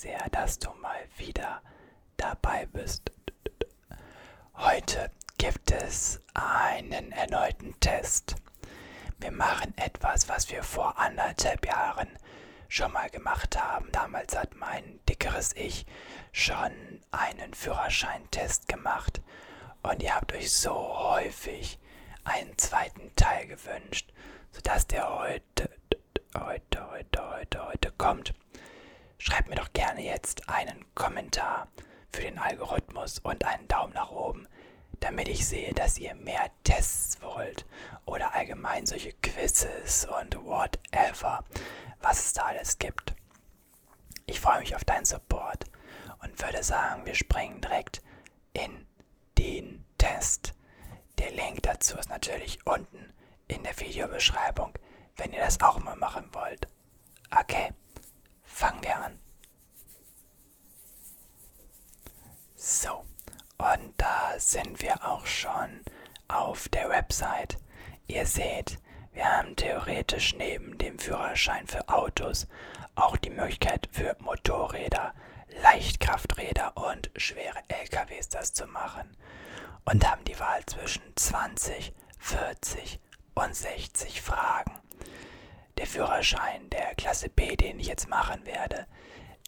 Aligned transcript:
sehr, 0.00 0.30
dass 0.30 0.58
du 0.58 0.70
mal 0.80 1.04
wieder 1.18 1.60
dabei 2.16 2.66
bist. 2.72 3.12
Heute 4.54 5.10
gibt 5.36 5.70
es 5.70 6.20
einen 6.32 7.12
erneuten 7.12 7.78
Test. 7.80 8.36
Wir 9.18 9.30
machen 9.30 9.76
etwas, 9.76 10.26
was 10.26 10.50
wir 10.50 10.62
vor 10.62 10.98
anderthalb 10.98 11.66
Jahren 11.66 12.08
schon 12.68 12.92
mal 12.92 13.10
gemacht 13.10 13.60
haben. 13.60 13.92
Damals 13.92 14.34
hat 14.34 14.56
mein 14.56 15.00
dickeres 15.06 15.54
Ich 15.54 15.84
schon 16.32 16.72
einen 17.10 17.52
Führerscheintest 17.52 18.68
gemacht. 18.68 19.20
Und 19.82 20.02
ihr 20.02 20.14
habt 20.14 20.32
euch 20.32 20.50
so 20.50 20.72
häufig 20.72 21.78
einen 22.24 22.56
zweiten 22.56 23.14
Teil 23.16 23.46
gewünscht, 23.48 24.10
sodass 24.52 24.86
der 24.86 25.14
heute, 25.14 25.68
heute, 26.34 26.90
heute, 26.90 27.30
heute, 27.30 27.66
heute 27.66 27.92
kommt. 27.98 28.32
Schreibt 29.22 29.50
mir 29.50 29.56
doch 29.56 29.70
gerne 29.74 30.02
jetzt 30.02 30.48
einen 30.48 30.82
Kommentar 30.94 31.68
für 32.10 32.22
den 32.22 32.38
Algorithmus 32.38 33.18
und 33.18 33.44
einen 33.44 33.68
Daumen 33.68 33.92
nach 33.92 34.10
oben, 34.10 34.48
dass 35.74 35.98
ihr 35.98 36.14
mehr 36.14 36.50
Tests 36.64 37.20
wollt 37.22 37.66
oder 38.04 38.34
allgemein 38.34 38.86
solche 38.86 39.12
Quizzes 39.12 40.06
und 40.20 40.36
whatever, 40.44 41.44
was 42.00 42.26
es 42.26 42.32
da 42.32 42.42
alles 42.46 42.78
gibt. 42.78 43.14
Ich 44.26 44.40
freue 44.40 44.60
mich 44.60 44.74
auf 44.74 44.84
deinen 44.84 45.04
Support 45.04 45.64
und 46.22 46.40
würde 46.40 46.62
sagen, 46.62 47.04
wir 47.06 47.14
springen 47.14 47.60
direkt 47.60 48.02
in 48.52 48.86
den 49.38 49.84
Test. 49.98 50.54
Der 51.18 51.30
Link 51.32 51.62
dazu 51.62 51.96
ist 51.98 52.08
natürlich 52.08 52.64
unten 52.66 53.12
in 53.48 53.62
der 53.62 53.78
Videobeschreibung, 53.78 54.72
wenn 55.16 55.32
ihr 55.32 55.40
das 55.40 55.60
auch 55.60 55.78
mal 55.80 55.96
machen 55.96 56.28
wollt. 56.32 56.68
Okay, 57.36 57.72
fangen 58.44 58.82
wir 58.82 58.96
an. 58.96 59.18
So, 62.56 63.04
und 63.60 63.92
da 63.98 64.32
sind 64.38 64.80
wir 64.80 65.04
auch 65.06 65.26
schon 65.26 65.82
auf 66.28 66.68
der 66.70 66.88
Website. 66.88 67.58
Ihr 68.06 68.24
seht, 68.24 68.78
wir 69.12 69.24
haben 69.24 69.54
theoretisch 69.54 70.34
neben 70.34 70.78
dem 70.78 70.98
Führerschein 70.98 71.66
für 71.66 71.88
Autos 71.88 72.46
auch 72.94 73.16
die 73.18 73.30
Möglichkeit 73.30 73.88
für 73.92 74.16
Motorräder, 74.20 75.14
Leichtkrafträder 75.62 76.76
und 76.76 77.10
schwere 77.16 77.58
LKWs 77.68 78.30
das 78.30 78.54
zu 78.54 78.66
machen 78.66 79.14
und 79.84 80.10
haben 80.10 80.24
die 80.24 80.38
Wahl 80.40 80.64
zwischen 80.64 81.02
20, 81.16 81.92
40 82.18 82.98
und 83.34 83.54
60 83.54 84.22
Fragen. 84.22 84.72
Der 85.76 85.86
Führerschein 85.86 86.70
der 86.70 86.94
Klasse 86.94 87.28
B, 87.28 87.56
den 87.56 87.78
ich 87.78 87.88
jetzt 87.88 88.08
machen 88.08 88.46
werde, 88.46 88.86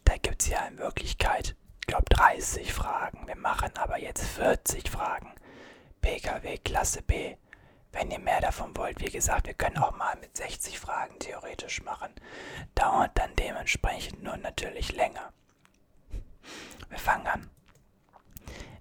da 0.05 0.17
gibt 0.19 0.43
es 0.43 0.49
ja 0.49 0.67
in 0.67 0.79
Wirklichkeit, 0.79 1.49
ich 1.49 1.57
glaube, 1.87 2.05
30 2.11 2.73
Fragen. 2.73 3.27
Wir 3.27 3.37
machen 3.37 3.71
aber 3.77 3.99
jetzt 3.99 4.25
40 4.25 4.91
Fragen. 4.91 5.33
PKW 6.01 6.59
Klasse 6.59 7.03
B. 7.03 7.37
Wenn 7.93 8.11
ihr 8.11 8.19
mehr 8.19 8.41
davon 8.41 8.77
wollt, 8.77 9.01
wie 9.01 9.11
gesagt, 9.11 9.47
wir 9.47 9.55
können 9.55 9.79
auch 9.79 9.97
mal 9.97 10.17
mit 10.17 10.37
60 10.37 10.79
Fragen 10.79 11.19
theoretisch 11.19 11.83
machen. 11.83 12.13
Dauert 12.75 13.17
dann 13.19 13.35
dementsprechend 13.37 14.23
nur 14.23 14.37
natürlich 14.39 14.93
länger. 14.93 15.33
Wir 16.89 16.99
fangen 16.99 17.27
an. 17.27 17.51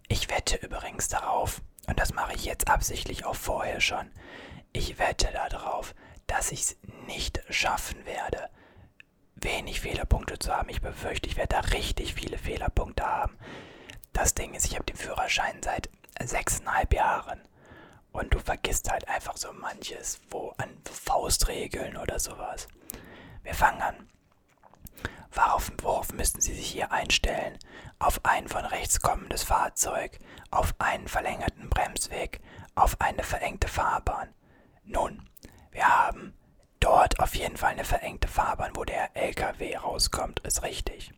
Ich 0.07 0.29
wette 0.29 0.57
übrigens 0.57 1.09
darauf, 1.09 1.61
und 1.87 1.99
das 1.99 2.13
mache 2.13 2.33
ich 2.33 2.45
jetzt 2.45 2.69
absichtlich 2.69 3.25
auch 3.25 3.35
vorher 3.35 3.81
schon, 3.81 4.11
ich 4.73 4.99
wette 4.99 5.29
darauf, 5.31 5.93
dass 6.27 6.51
ich 6.51 6.61
es 6.61 6.77
nicht 7.07 7.41
schaffen 7.49 8.05
werde, 8.05 8.49
wenig 9.43 9.81
Fehlerpunkte 9.81 10.39
zu 10.39 10.55
haben. 10.55 10.69
Ich 10.69 10.81
befürchte, 10.81 11.27
ich 11.27 11.37
werde 11.37 11.55
da 11.55 11.59
richtig 11.59 12.13
viele 12.13 12.37
Fehlerpunkte 12.37 13.05
haben. 13.05 13.37
Das 14.13 14.33
Ding 14.33 14.53
ist, 14.53 14.65
ich 14.65 14.75
habe 14.75 14.85
den 14.85 14.95
Führerschein 14.95 15.61
seit 15.63 15.89
sechseinhalb 16.21 16.93
Jahren. 16.93 17.41
Und 18.11 18.33
du 18.33 18.39
vergisst 18.39 18.91
halt 18.91 19.07
einfach 19.07 19.37
so 19.37 19.53
manches, 19.53 20.19
wo 20.29 20.53
an 20.57 20.69
Faustregeln 20.83 21.95
oder 21.97 22.19
sowas. 22.19 22.67
Wir 23.43 23.53
fangen 23.53 23.81
an. 23.81 24.09
Worauf, 25.31 25.71
worauf 25.81 26.11
müssten 26.11 26.41
Sie 26.41 26.53
sich 26.53 26.67
hier 26.67 26.91
einstellen? 26.91 27.57
Auf 27.99 28.19
ein 28.25 28.49
von 28.49 28.65
rechts 28.65 28.99
kommendes 28.99 29.43
Fahrzeug, 29.43 30.19
auf 30.49 30.75
einen 30.79 31.07
verlängerten 31.07 31.69
Bremsweg, 31.69 32.41
auf 32.75 32.99
eine 32.99 33.23
verengte 33.23 33.69
Fahrbahn. 33.69 34.33
Nun, 34.83 35.29
wir 35.71 35.87
haben 35.87 36.33
auf 37.21 37.35
jeden 37.35 37.57
Fall 37.57 37.71
eine 37.71 37.85
verengte 37.85 38.27
Fahrbahn, 38.27 38.71
wo 38.75 38.83
der 38.83 39.15
LKW 39.15 39.77
rauskommt, 39.77 40.39
ist 40.39 40.63
richtig. 40.63 41.11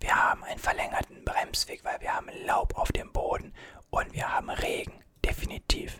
Wir 0.00 0.14
haben 0.14 0.42
einen 0.44 0.58
verlängerten 0.58 1.24
Bremsweg, 1.24 1.84
weil 1.84 2.00
wir 2.00 2.14
haben 2.14 2.28
Laub 2.46 2.76
auf 2.78 2.92
dem 2.92 3.12
Boden 3.12 3.52
und 3.90 4.12
wir 4.14 4.32
haben 4.32 4.48
Regen, 4.48 4.92
definitiv. 5.24 5.98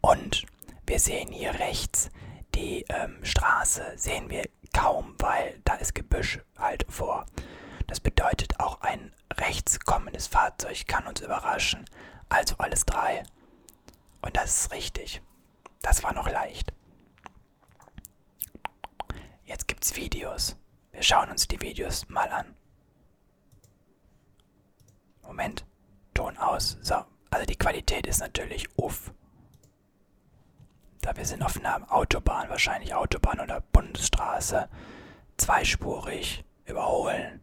Und 0.00 0.46
wir 0.86 1.00
sehen 1.00 1.28
hier 1.28 1.54
rechts 1.58 2.10
die 2.54 2.84
ähm, 2.88 3.18
Straße, 3.24 3.92
sehen 3.96 4.30
wir 4.30 4.44
kaum, 4.72 5.14
weil 5.18 5.60
da 5.64 5.74
ist 5.74 5.94
Gebüsch 5.94 6.40
halt 6.58 6.86
vor. 6.88 7.26
Das 7.86 8.00
bedeutet, 8.00 8.60
auch 8.60 8.80
ein 8.80 9.12
rechts 9.34 9.80
kommendes 9.80 10.28
Fahrzeug 10.28 10.86
kann 10.86 11.06
uns 11.06 11.20
überraschen. 11.20 11.84
Also 12.28 12.54
alles 12.58 12.86
drei. 12.86 13.24
Und 14.22 14.36
das 14.36 14.60
ist 14.60 14.72
richtig. 14.72 15.20
Das 15.82 16.02
war 16.02 16.14
noch 16.14 16.28
leicht. 16.30 16.72
Jetzt 19.44 19.68
gibt's 19.68 19.96
Videos. 19.96 20.56
Wir 20.92 21.02
schauen 21.02 21.30
uns 21.30 21.46
die 21.48 21.60
Videos 21.60 22.08
mal 22.08 22.28
an. 22.30 22.54
Moment. 25.22 25.66
Ton 26.14 26.36
aus. 26.38 26.78
So. 26.80 27.04
Also 27.30 27.46
die 27.46 27.56
Qualität 27.56 28.06
ist 28.06 28.20
natürlich 28.20 28.68
uff. 28.76 29.12
Da 31.00 31.16
wir 31.16 31.26
sind 31.26 31.42
auf 31.42 31.56
einer 31.56 31.92
Autobahn, 31.92 32.48
wahrscheinlich 32.48 32.94
Autobahn 32.94 33.40
oder 33.40 33.60
Bundesstraße. 33.60 34.68
Zweispurig. 35.36 36.44
Überholen. 36.64 37.42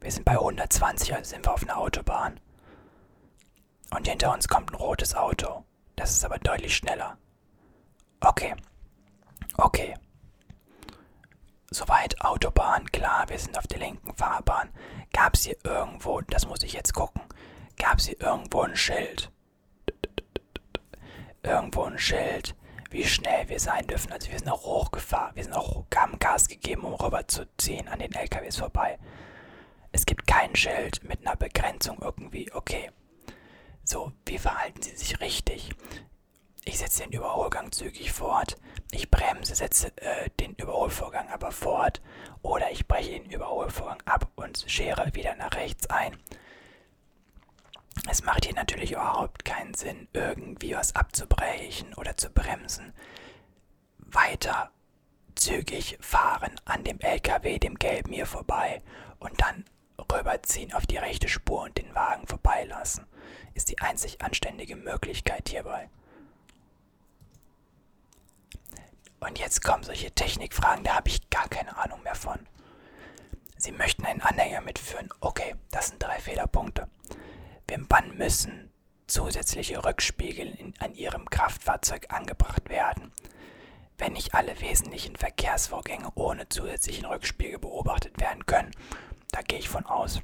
Wir 0.00 0.12
sind 0.12 0.24
bei 0.24 0.32
120, 0.32 1.14
also 1.14 1.30
sind 1.30 1.46
wir 1.46 1.52
auf 1.52 1.62
einer 1.62 1.78
Autobahn. 1.78 2.38
Und 3.90 4.06
hinter 4.08 4.32
uns 4.32 4.48
kommt 4.48 4.70
ein 4.70 4.76
rotes 4.76 5.14
Auto. 5.14 5.64
Das 5.96 6.10
ist 6.10 6.24
aber 6.24 6.38
deutlich 6.38 6.76
schneller. 6.76 7.18
Okay. 8.20 8.54
Okay. 9.56 9.94
Soweit 11.72 12.20
Autobahn, 12.22 12.84
klar, 12.92 13.28
wir 13.28 13.38
sind 13.38 13.56
auf 13.56 13.66
der 13.66 13.78
linken 13.78 14.14
Fahrbahn. 14.14 14.68
Gab 15.12 15.34
es 15.34 15.44
hier 15.44 15.56
irgendwo, 15.64 16.20
das 16.20 16.46
muss 16.46 16.62
ich 16.62 16.74
jetzt 16.74 16.92
gucken, 16.92 17.22
gab 17.78 17.98
es 17.98 18.06
hier 18.06 18.20
irgendwo 18.20 18.60
ein 18.60 18.76
Schild? 18.76 19.30
Irgendwo 21.42 21.84
ein 21.84 21.98
Schild, 21.98 22.54
wie 22.90 23.04
schnell 23.04 23.48
wir 23.48 23.58
sein 23.58 23.86
dürfen. 23.86 24.12
Also 24.12 24.30
wir 24.30 24.38
sind 24.38 24.50
auch 24.50 24.64
hochgefahren, 24.64 25.34
wir 25.34 25.44
sind 25.44 25.54
auch, 25.54 25.84
haben 25.96 26.18
Gas 26.18 26.48
gegeben, 26.48 26.82
um 26.82 26.94
rüber 26.94 27.26
zu 27.26 27.46
ziehen 27.56 27.88
an 27.88 28.00
den 28.00 28.12
LKWs 28.12 28.58
vorbei. 28.58 28.98
Es 29.92 30.04
gibt 30.04 30.26
kein 30.26 30.54
Schild 30.54 31.02
mit 31.04 31.26
einer 31.26 31.36
Begrenzung 31.36 31.98
irgendwie, 32.02 32.52
okay. 32.52 32.90
So, 33.82 34.12
wie 34.26 34.38
verhalten 34.38 34.82
Sie 34.82 34.94
sich 34.94 35.20
richtig? 35.20 35.70
Ich 36.64 36.78
setze 36.78 37.02
den 37.02 37.12
Überholgang 37.12 37.72
zügig 37.72 38.12
fort. 38.12 38.56
Ich 38.92 39.10
bremse, 39.10 39.54
setze 39.54 39.88
äh, 39.96 40.30
den 40.40 40.54
Überholvorgang 40.54 41.28
aber 41.30 41.50
fort. 41.50 42.00
Oder 42.42 42.70
ich 42.70 42.86
breche 42.86 43.10
den 43.10 43.30
Überholvorgang 43.30 44.00
ab 44.04 44.30
und 44.36 44.64
schere 44.68 45.12
wieder 45.14 45.34
nach 45.34 45.54
rechts 45.54 45.88
ein. 45.90 46.16
Es 48.08 48.22
macht 48.24 48.46
hier 48.46 48.54
natürlich 48.54 48.92
überhaupt 48.92 49.44
keinen 49.44 49.74
Sinn, 49.74 50.08
irgendwie 50.12 50.74
was 50.74 50.94
abzubrechen 50.94 51.94
oder 51.94 52.16
zu 52.16 52.30
bremsen. 52.30 52.92
Weiter 53.98 54.70
zügig 55.34 55.98
fahren 56.00 56.60
an 56.64 56.84
dem 56.84 57.00
LKW, 57.00 57.58
dem 57.58 57.78
gelben 57.78 58.12
hier 58.12 58.26
vorbei 58.26 58.82
und 59.18 59.40
dann 59.40 59.64
rüberziehen 60.12 60.72
auf 60.72 60.86
die 60.86 60.96
rechte 60.98 61.28
Spur 61.28 61.62
und 61.62 61.78
den 61.78 61.94
Wagen 61.94 62.26
vorbeilassen, 62.26 63.06
ist 63.54 63.68
die 63.70 63.78
einzig 63.80 64.22
anständige 64.22 64.76
Möglichkeit 64.76 65.48
hierbei. 65.48 65.88
Und 69.26 69.38
jetzt 69.38 69.62
kommen 69.62 69.84
solche 69.84 70.10
Technikfragen, 70.10 70.84
da 70.84 70.96
habe 70.96 71.08
ich 71.08 71.30
gar 71.30 71.48
keine 71.48 71.76
Ahnung 71.76 72.02
mehr 72.02 72.14
von. 72.14 72.38
Sie 73.56 73.72
möchten 73.72 74.04
einen 74.04 74.20
Anhänger 74.20 74.60
mitführen. 74.60 75.08
Okay, 75.20 75.54
das 75.70 75.88
sind 75.88 76.02
drei 76.02 76.18
Fehlerpunkte. 76.18 76.88
Wann 77.88 78.16
müssen 78.16 78.70
zusätzliche 79.06 79.84
Rückspiegel 79.84 80.48
in, 80.48 80.74
an 80.80 80.94
Ihrem 80.94 81.28
Kraftfahrzeug 81.28 82.06
angebracht 82.08 82.68
werden? 82.70 83.12
Wenn 83.98 84.14
nicht 84.14 84.34
alle 84.34 84.58
wesentlichen 84.60 85.14
Verkehrsvorgänge 85.14 86.10
ohne 86.14 86.48
zusätzlichen 86.48 87.04
Rückspiegel 87.04 87.58
beobachtet 87.58 88.18
werden 88.18 88.46
können, 88.46 88.70
da 89.30 89.42
gehe 89.42 89.58
ich 89.58 89.68
von 89.68 89.84
aus. 89.84 90.20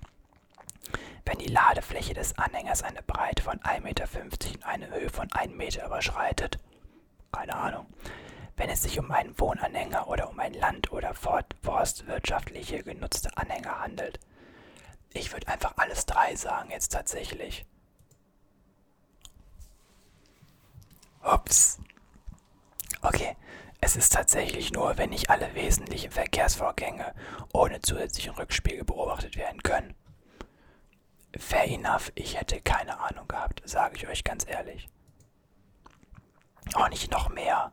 Wenn 1.27 1.39
die 1.39 1.53
Ladefläche 1.53 2.15
des 2.15 2.39
Anhängers 2.39 2.83
eine 2.83 3.03
Breite 3.03 3.43
von 3.43 3.61
1,50 3.61 3.83
Meter 3.83 4.09
und 4.23 4.65
eine 4.65 4.91
Höhe 4.91 5.11
von 5.11 5.31
1 5.31 5.55
Meter 5.55 5.85
überschreitet, 5.85 6.59
keine 7.31 7.55
Ahnung. 7.55 7.87
Wenn 8.59 8.69
es 8.71 8.83
sich 8.83 8.99
um 8.99 9.11
einen 9.13 9.39
Wohnanhänger 9.39 10.09
oder 10.09 10.29
um 10.29 10.41
einen 10.41 10.57
landwirtschaftliche 10.57 12.83
genutzte 12.83 13.31
Anhänger 13.37 13.79
handelt. 13.81 14.19
Ich 15.15 15.33
würde 15.33 15.47
einfach 15.49 15.75
alles 15.77 16.05
drei 16.07 16.35
sagen 16.35 16.71
jetzt 16.71 16.93
tatsächlich. 16.93 17.65
Ups. 21.23 21.79
Okay, 23.01 23.37
es 23.81 23.95
ist 23.95 24.13
tatsächlich 24.13 24.73
nur, 24.73 24.99
wenn 24.99 25.11
nicht 25.11 25.31
alle 25.31 25.55
wesentlichen 25.55 26.11
Verkehrsvorgänge 26.11 27.15
ohne 27.53 27.81
zusätzlichen 27.81 28.35
Rückspiegel 28.35 28.83
beobachtet 28.85 29.37
werden 29.37 29.63
können. 29.63 29.95
Fair 31.39 31.69
enough, 31.69 32.11
ich 32.17 32.41
hätte 32.41 32.61
keine 32.61 32.99
Ahnung 32.99 33.29
gehabt, 33.29 33.63
sage 33.65 33.95
ich 33.97 34.09
euch 34.09 34.25
ganz 34.25 34.45
ehrlich. 34.49 34.89
Auch 36.75 36.89
nicht 36.89 37.13
noch 37.13 37.29
mehr. 37.29 37.73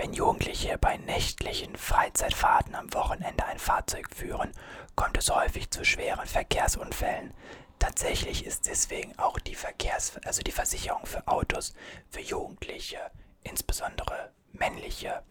Wenn 0.00 0.14
Jugendliche 0.14 0.78
bei 0.78 0.96
nächtlichen 0.96 1.76
Freizeitfahrten 1.76 2.74
am 2.74 2.90
Wochenende 2.94 3.44
ein 3.44 3.58
Fahrzeug 3.58 4.08
führen, 4.08 4.50
kommt 4.96 5.18
es 5.18 5.28
häufig 5.28 5.70
zu 5.70 5.84
schweren 5.84 6.26
Verkehrsunfällen. 6.26 7.34
Tatsächlich 7.78 8.46
ist 8.46 8.66
deswegen 8.66 9.18
auch 9.18 9.38
die 9.38 9.54
Verkehrs 9.54 10.16
also 10.24 10.40
die 10.40 10.52
Versicherung 10.52 11.04
für 11.04 11.28
Autos 11.28 11.74
für 12.08 12.22
Jugendliche, 12.22 13.10
insbesondere 13.42 14.32
männliche, 14.52 15.22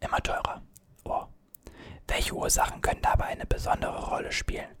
immer 0.00 0.22
teurer. 0.22 0.60
Oh. 1.06 1.24
Welche 2.06 2.34
Ursachen 2.34 2.82
können 2.82 3.00
dabei 3.00 3.28
eine 3.28 3.46
besondere 3.46 4.04
Rolle 4.10 4.32
spielen? 4.32 4.76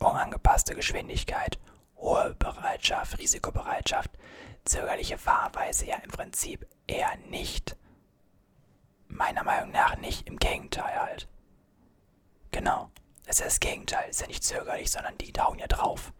Unangepasste 0.00 0.74
Geschwindigkeit, 0.74 1.60
hohe 1.94 2.34
Bereitschaft, 2.36 3.16
Risikobereitschaft, 3.16 4.10
zögerliche 4.64 5.18
Fahrweise 5.18 5.86
ja 5.86 5.98
im 5.98 6.10
Prinzip 6.10 6.66
eher 6.88 7.16
nicht. 7.28 7.76
Meiner 9.20 9.44
Meinung 9.44 9.70
nach 9.72 9.98
nicht, 9.98 10.26
im 10.26 10.38
Gegenteil 10.38 10.98
halt. 10.98 11.28
Genau. 12.52 12.90
Es 13.26 13.38
ist 13.40 13.46
das 13.46 13.60
Gegenteil, 13.60 14.06
es 14.08 14.16
ist 14.16 14.22
ja 14.22 14.26
nicht 14.28 14.42
zögerlich, 14.42 14.90
sondern 14.90 15.18
die 15.18 15.30
hauen 15.38 15.58
ja 15.58 15.66
drauf. 15.66 16.14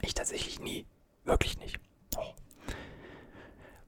Ich 0.00 0.12
tatsächlich 0.12 0.58
nie. 0.58 0.88
Wirklich 1.22 1.56
nicht. 1.58 1.78
Oh. 2.16 2.34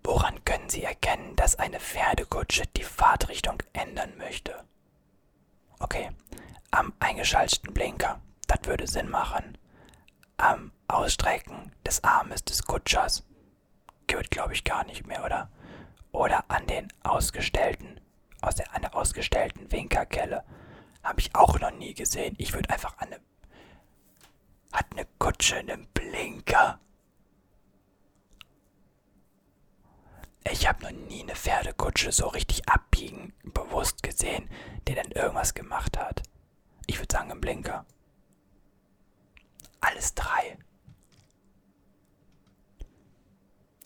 Woran 0.05 0.45
können 0.45 0.69
Sie 0.69 0.85
erkennen, 0.85 1.35
dass 1.35 1.57
eine 1.57 1.81
Pferdekutsche 1.81 2.63
die 2.77 2.85
Fahrtrichtung 2.85 3.61
ändern 3.73 4.17
möchte? 4.17 4.63
Okay, 5.81 6.13
am 6.71 6.93
eingeschalteten 7.01 7.75
Blinker, 7.75 8.21
das 8.47 8.61
würde 8.63 8.87
Sinn 8.87 9.11
machen. 9.11 9.59
Am 10.37 10.71
Ausstrecken 10.87 11.73
des 11.85 12.05
Armes 12.05 12.45
des 12.45 12.63
Kutschers, 12.63 13.25
geht 14.07 14.31
glaube 14.31 14.53
ich 14.53 14.63
gar 14.63 14.85
nicht 14.85 15.09
mehr, 15.09 15.25
oder? 15.25 15.51
Oder 16.15 16.49
an 16.49 16.65
den 16.69 16.93
ausgestellten, 17.03 18.01
aus 18.41 18.55
der, 18.55 18.73
an 18.73 18.83
der 18.83 18.95
ausgestellten 18.95 19.73
Winkerkelle, 19.73 20.45
habe 21.03 21.19
ich 21.19 21.35
auch 21.35 21.59
noch 21.59 21.73
nie 21.73 21.93
gesehen. 21.93 22.37
Ich 22.39 22.53
würde 22.55 22.71
einfach 22.71 22.97
an 22.99 23.09
eine, 23.09 23.21
hat 24.73 24.87
eine 24.93 25.09
Kutsche 25.19 25.57
einen 25.57 25.89
Blinker? 25.89 26.79
Ich 30.49 30.69
habe 30.69 30.85
noch 30.85 30.93
nie 30.93 31.23
eine 31.23 31.35
Pferdekutsche 31.35 32.13
so 32.13 32.29
richtig 32.29 32.69
abbiegen 32.69 33.33
bewusst 33.43 34.05
gesehen, 34.05 34.49
der 34.87 34.95
dann 34.95 35.11
irgendwas 35.11 35.53
gemacht 35.53 35.99
hat. 35.99 36.23
Ich 36.87 37.01
würde 37.01 37.13
sagen 37.13 37.31
im 37.31 37.41
Blinker. 37.41 37.85
Alles 39.81 40.15
drei. 40.15 40.59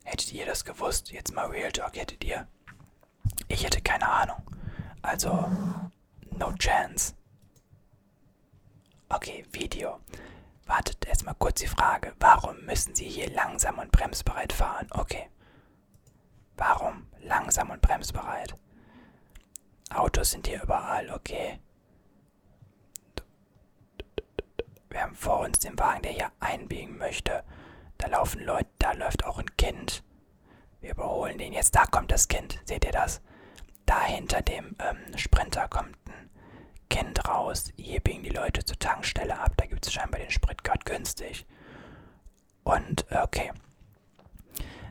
Hättet 0.09 0.33
ihr 0.33 0.47
das 0.47 0.65
gewusst? 0.65 1.13
Jetzt 1.13 1.35
mal 1.35 1.49
Real 1.49 1.71
Talk, 1.71 1.95
hättet 1.95 2.25
ihr? 2.25 2.49
Ich 3.47 3.63
hätte 3.63 3.83
keine 3.83 4.09
Ahnung. 4.09 4.43
Also, 5.03 5.31
no 6.31 6.51
chance. 6.55 7.15
Okay, 9.11 9.45
Video. 9.53 10.01
Wartet 10.65 11.07
erstmal 11.07 11.35
kurz 11.35 11.61
die 11.61 11.67
Frage. 11.67 12.15
Warum 12.21 12.65
müssen 12.65 12.95
Sie 12.95 13.07
hier 13.07 13.31
langsam 13.33 13.79
und 13.79 13.93
bremsbereit 13.93 14.55
fahren? 14.55 14.87
Okay. 14.93 15.29
Warum 16.57 17.07
langsam 17.21 17.69
und 17.69 17.83
bremsbereit? 17.83 18.55
Autos 19.91 20.31
sind 20.31 20.47
hier 20.47 20.63
überall, 20.63 21.11
okay. 21.11 21.61
Wir 24.89 25.03
haben 25.03 25.15
vor 25.15 25.41
uns 25.41 25.59
den 25.59 25.79
Wagen, 25.79 26.01
der 26.01 26.13
hier 26.13 26.33
einbiegen 26.41 26.97
möchte. 26.97 27.45
Da 27.99 28.07
laufen 28.07 28.43
Leute, 28.45 28.71
da 28.79 28.93
läuft 28.93 29.25
auch 29.25 29.39
ein 29.39 29.57
Kind. 29.57 30.05
Wir 30.81 30.93
überholen 30.93 31.39
den 31.39 31.53
jetzt. 31.53 31.75
Da 31.75 31.85
kommt 31.87 32.13
das 32.13 32.29
Kind. 32.29 32.61
Seht 32.65 32.85
ihr 32.85 32.93
das? 32.93 33.21
Da 33.87 34.03
hinter 34.05 34.43
dem 34.43 34.77
ähm, 34.79 35.19
Sprinter 35.19 35.69
kommt 35.69 35.97
ein 36.07 36.31
Kind 36.89 37.27
raus. 37.29 37.73
Hier 37.77 38.01
biegen 38.01 38.23
die 38.23 38.31
Leute 38.31 38.65
zur 38.65 38.79
Tankstelle 38.79 39.39
ab. 39.39 39.53
Da 39.57 39.67
gibt 39.67 39.87
es 39.87 39.93
scheinbar 39.93 40.21
den 40.21 40.31
Sprit 40.31 40.63
gerade 40.63 40.85
günstig. 40.85 41.47
Und, 42.63 43.07
okay. 43.11 43.53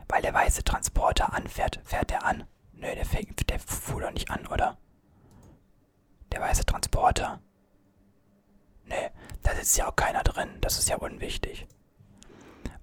Weil 0.08 0.22
der 0.22 0.34
weiße 0.34 0.62
Transporter 0.64 1.32
anfährt. 1.32 1.80
Fährt 1.84 2.10
der 2.10 2.24
an? 2.24 2.46
Nö, 2.72 2.88
der, 2.94 3.06
der 3.48 3.58
fuhr 3.58 4.02
doch 4.02 4.10
nicht 4.10 4.30
an, 4.30 4.46
oder? 4.48 4.76
Der 6.32 6.40
weiße 6.40 6.66
Transporter. 6.66 7.40
Nö, 8.84 8.96
da 9.42 9.54
sitzt 9.54 9.76
ja 9.78 9.88
auch 9.88 9.96
keiner 9.96 10.22
drin. 10.22 10.58
Das 10.60 10.78
ist 10.78 10.88
ja 10.88 10.96
unwichtig. 10.96 11.66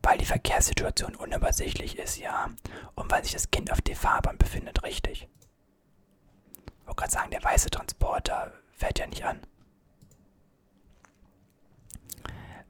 Weil 0.05 0.19
die 0.19 0.25
Verkehrssituation 0.25 1.15
unübersichtlich 1.15 1.97
ist, 1.97 2.17
ja. 2.17 2.51
Und 2.93 3.09
weil 3.09 3.23
sich 3.23 3.33
das 3.33 3.49
Kind 3.49 3.71
auf 3.71 3.81
der 3.81 3.95
Fahrbahn 3.95 4.37
befindet, 4.37 4.83
richtig. 4.83 5.27
Ich 6.53 6.85
wollte 6.85 6.99
gerade 6.99 7.11
sagen, 7.11 7.31
der 7.31 7.43
weiße 7.43 7.71
Transporter 7.71 8.53
fährt 8.71 8.99
ja 8.99 9.07
nicht 9.07 9.25
an. 9.25 9.41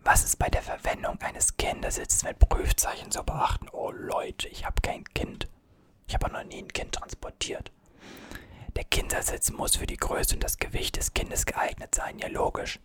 Was 0.05 0.23
ist 0.23 0.39
bei 0.39 0.47
der 0.47 0.61
Verwendung 0.61 1.19
eines 1.23 1.57
Kindersitzes 1.57 2.23
mit 2.23 2.39
Prüfzeichen 2.39 3.11
zu 3.11 3.21
beachten? 3.21 3.67
Oh 3.73 3.91
Leute, 3.91 4.47
ich 4.47 4.65
habe 4.65 4.81
kein 4.81 5.03
Kind. 5.03 5.49
Ich 6.07 6.13
habe 6.13 6.31
noch 6.31 6.45
nie 6.45 6.59
ein 6.59 6.71
Kind 6.71 6.93
transportiert. 6.93 7.73
Der 8.77 8.85
Kindersitz 8.85 9.51
muss 9.51 9.75
für 9.75 9.87
die 9.87 9.97
Größe 9.97 10.35
und 10.35 10.43
das 10.43 10.57
Gewicht 10.57 10.95
des 10.95 11.13
Kindes 11.13 11.45
geeignet 11.45 11.95
sein, 11.95 12.17
ja 12.17 12.29
logisch. 12.29 12.79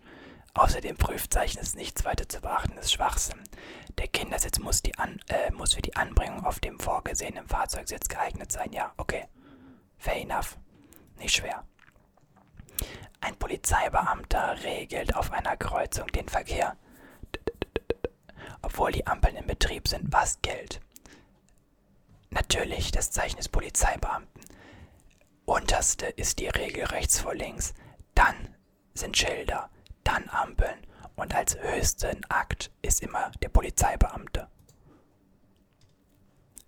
Außerdem 0.54 0.96
Prüfzeichen 0.96 1.60
ist 1.60 1.76
nichts 1.76 2.04
weiter 2.04 2.28
zu 2.28 2.40
beachten, 2.40 2.76
ist 2.78 2.92
Schwachsinn. 2.92 3.40
Der 3.98 4.08
Kindersitz 4.08 4.58
muss, 4.58 4.82
die 4.82 4.98
An 4.98 5.20
äh, 5.28 5.50
muss 5.52 5.74
für 5.74 5.82
die 5.82 5.94
Anbringung 5.96 6.44
auf 6.44 6.58
dem 6.58 6.78
vorgesehenen 6.80 7.46
Fahrzeugsitz 7.46 8.08
geeignet 8.08 8.50
sein, 8.50 8.72
ja, 8.72 8.92
okay. 8.96 9.26
Fair 9.98 10.16
enough. 10.16 10.56
Nicht 11.18 11.36
schwer. 11.36 11.64
Ein 13.20 13.36
Polizeibeamter 13.36 14.62
regelt 14.64 15.14
auf 15.14 15.30
einer 15.30 15.56
Kreuzung 15.56 16.06
den 16.08 16.28
Verkehr. 16.28 16.76
Obwohl 18.62 18.92
die 18.92 19.06
Ampeln 19.06 19.36
in 19.36 19.46
Betrieb 19.46 19.88
sind, 19.88 20.12
was 20.12 20.40
gilt? 20.42 20.80
Natürlich 22.30 22.90
das 22.92 23.10
Zeichen 23.10 23.36
des 23.36 23.48
Polizeibeamten. 23.48 24.40
Unterste 25.44 26.06
ist 26.06 26.38
die 26.38 26.48
Regel 26.48 26.84
rechts 26.84 27.20
vor 27.20 27.34
links. 27.34 27.74
Dann 28.14 28.54
sind 28.94 29.16
Schilder, 29.16 29.68
dann 30.10 30.28
Ampeln 30.30 30.86
und 31.14 31.34
als 31.34 31.56
höchsten 31.60 32.24
Akt 32.28 32.72
ist 32.82 33.02
immer 33.02 33.30
der 33.42 33.48
Polizeibeamte. 33.48 34.48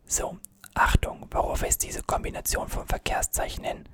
So, 0.05 0.39
Achtung, 0.75 1.27
worauf 1.31 1.63
ist 1.63 1.83
diese 1.83 2.03
Kombination 2.03 2.69
von 2.69 2.87
Verkehrszeichen 2.87 3.65
hin? 3.65 3.89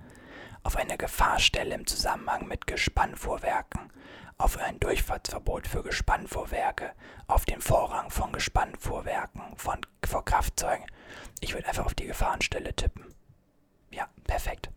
Auf 0.64 0.76
eine 0.76 0.98
Gefahrstelle 0.98 1.74
im 1.74 1.86
Zusammenhang 1.86 2.46
mit 2.46 2.66
Gespannfuhrwerken, 2.66 3.90
auf 4.36 4.58
ein 4.58 4.78
Durchfahrtsverbot 4.80 5.66
für 5.66 5.82
Gespannfuhrwerke, 5.82 6.92
auf 7.26 7.44
den 7.44 7.60
Vorrang 7.60 8.10
von 8.10 8.32
Gespannfuhrwerken 8.32 9.56
von, 9.56 9.80
vor 10.04 10.24
Kraftzeugen. 10.24 10.86
Ich 11.40 11.54
würde 11.54 11.68
einfach 11.68 11.86
auf 11.86 11.94
die 11.94 12.06
Gefahrenstelle 12.06 12.74
tippen. 12.74 13.14
Ja, 13.90 14.08
perfekt. 14.24 14.70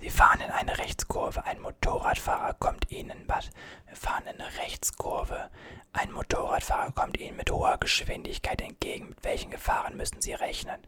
Sie 0.00 0.08
fahren 0.08 0.40
in 0.40 0.50
eine 0.50 0.78
Rechtskurve. 0.78 1.44
Ein 1.44 1.60
Motorradfahrer 1.60 2.54
kommt 2.54 2.90
Ihnen 2.90 3.24
was. 3.26 3.50
Wir 3.86 3.96
fahren 3.96 4.22
in 4.26 4.40
eine 4.40 4.58
Rechtskurve. 4.58 5.50
Ein 5.92 6.12
Motorradfahrer 6.12 6.92
kommt 6.92 7.18
Ihnen 7.18 7.36
mit 7.36 7.50
hoher 7.50 7.76
Geschwindigkeit 7.76 8.62
entgegen. 8.62 9.10
Mit 9.10 9.22
welchen 9.24 9.50
Gefahren 9.50 9.98
müssen 9.98 10.22
Sie 10.22 10.32
rechnen? 10.32 10.80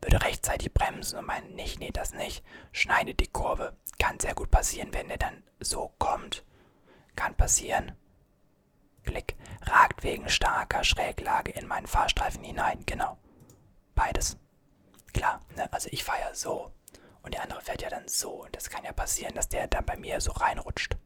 Würde 0.00 0.22
rechtzeitig 0.22 0.72
bremsen 0.74 1.18
und 1.18 1.26
meinen 1.26 1.54
nicht, 1.54 1.78
nee, 1.78 1.92
das 1.92 2.12
nicht. 2.12 2.44
Schneidet 2.72 3.20
die 3.20 3.28
Kurve. 3.28 3.76
Kann 4.00 4.18
sehr 4.18 4.34
gut 4.34 4.50
passieren, 4.50 4.92
wenn 4.92 5.10
er 5.10 5.18
dann 5.18 5.44
so 5.60 5.92
kommt. 5.98 6.44
Kann 7.14 7.36
passieren. 7.36 7.92
Klick. 9.04 9.36
Ragt 9.62 10.02
wegen 10.02 10.28
starker 10.28 10.82
Schräglage 10.82 11.52
in 11.52 11.68
meinen 11.68 11.86
Fahrstreifen 11.86 12.42
hinein. 12.42 12.82
Genau. 12.84 13.16
Beides. 13.94 14.38
Klar, 15.12 15.40
ne? 15.54 15.72
also 15.72 15.88
ich 15.92 16.02
fahre 16.02 16.20
ja 16.20 16.34
so. 16.34 16.72
Und 17.22 17.34
der 17.34 17.42
andere 17.42 17.60
fährt 17.60 17.82
ja 17.82 17.90
dann 17.90 18.08
so. 18.08 18.44
Und 18.44 18.56
das 18.56 18.70
kann 18.70 18.84
ja 18.84 18.92
passieren, 18.92 19.34
dass 19.34 19.48
der 19.48 19.66
dann 19.68 19.84
bei 19.84 19.96
mir 19.96 20.20
so 20.20 20.32
reinrutscht. 20.32 20.96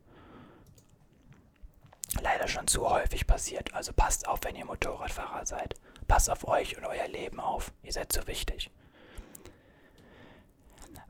Leider 2.21 2.47
schon 2.47 2.69
zu 2.69 2.89
häufig 2.89 3.27
passiert. 3.27 3.75
Also 3.75 3.93
passt 3.93 4.29
auf, 4.29 4.41
wenn 4.45 4.57
ihr 4.57 4.65
Motorradfahrer 4.65 5.47
seid. 5.47 5.75
Passt 6.07 6.31
auf 6.31 6.47
euch 6.47 6.77
und 6.77 6.85
euer 6.85 7.09
Leben 7.09 7.41
auf. 7.41 7.73
Ihr 7.83 7.93
seid 7.93 8.13
so 8.13 8.27
wichtig. 8.27 8.71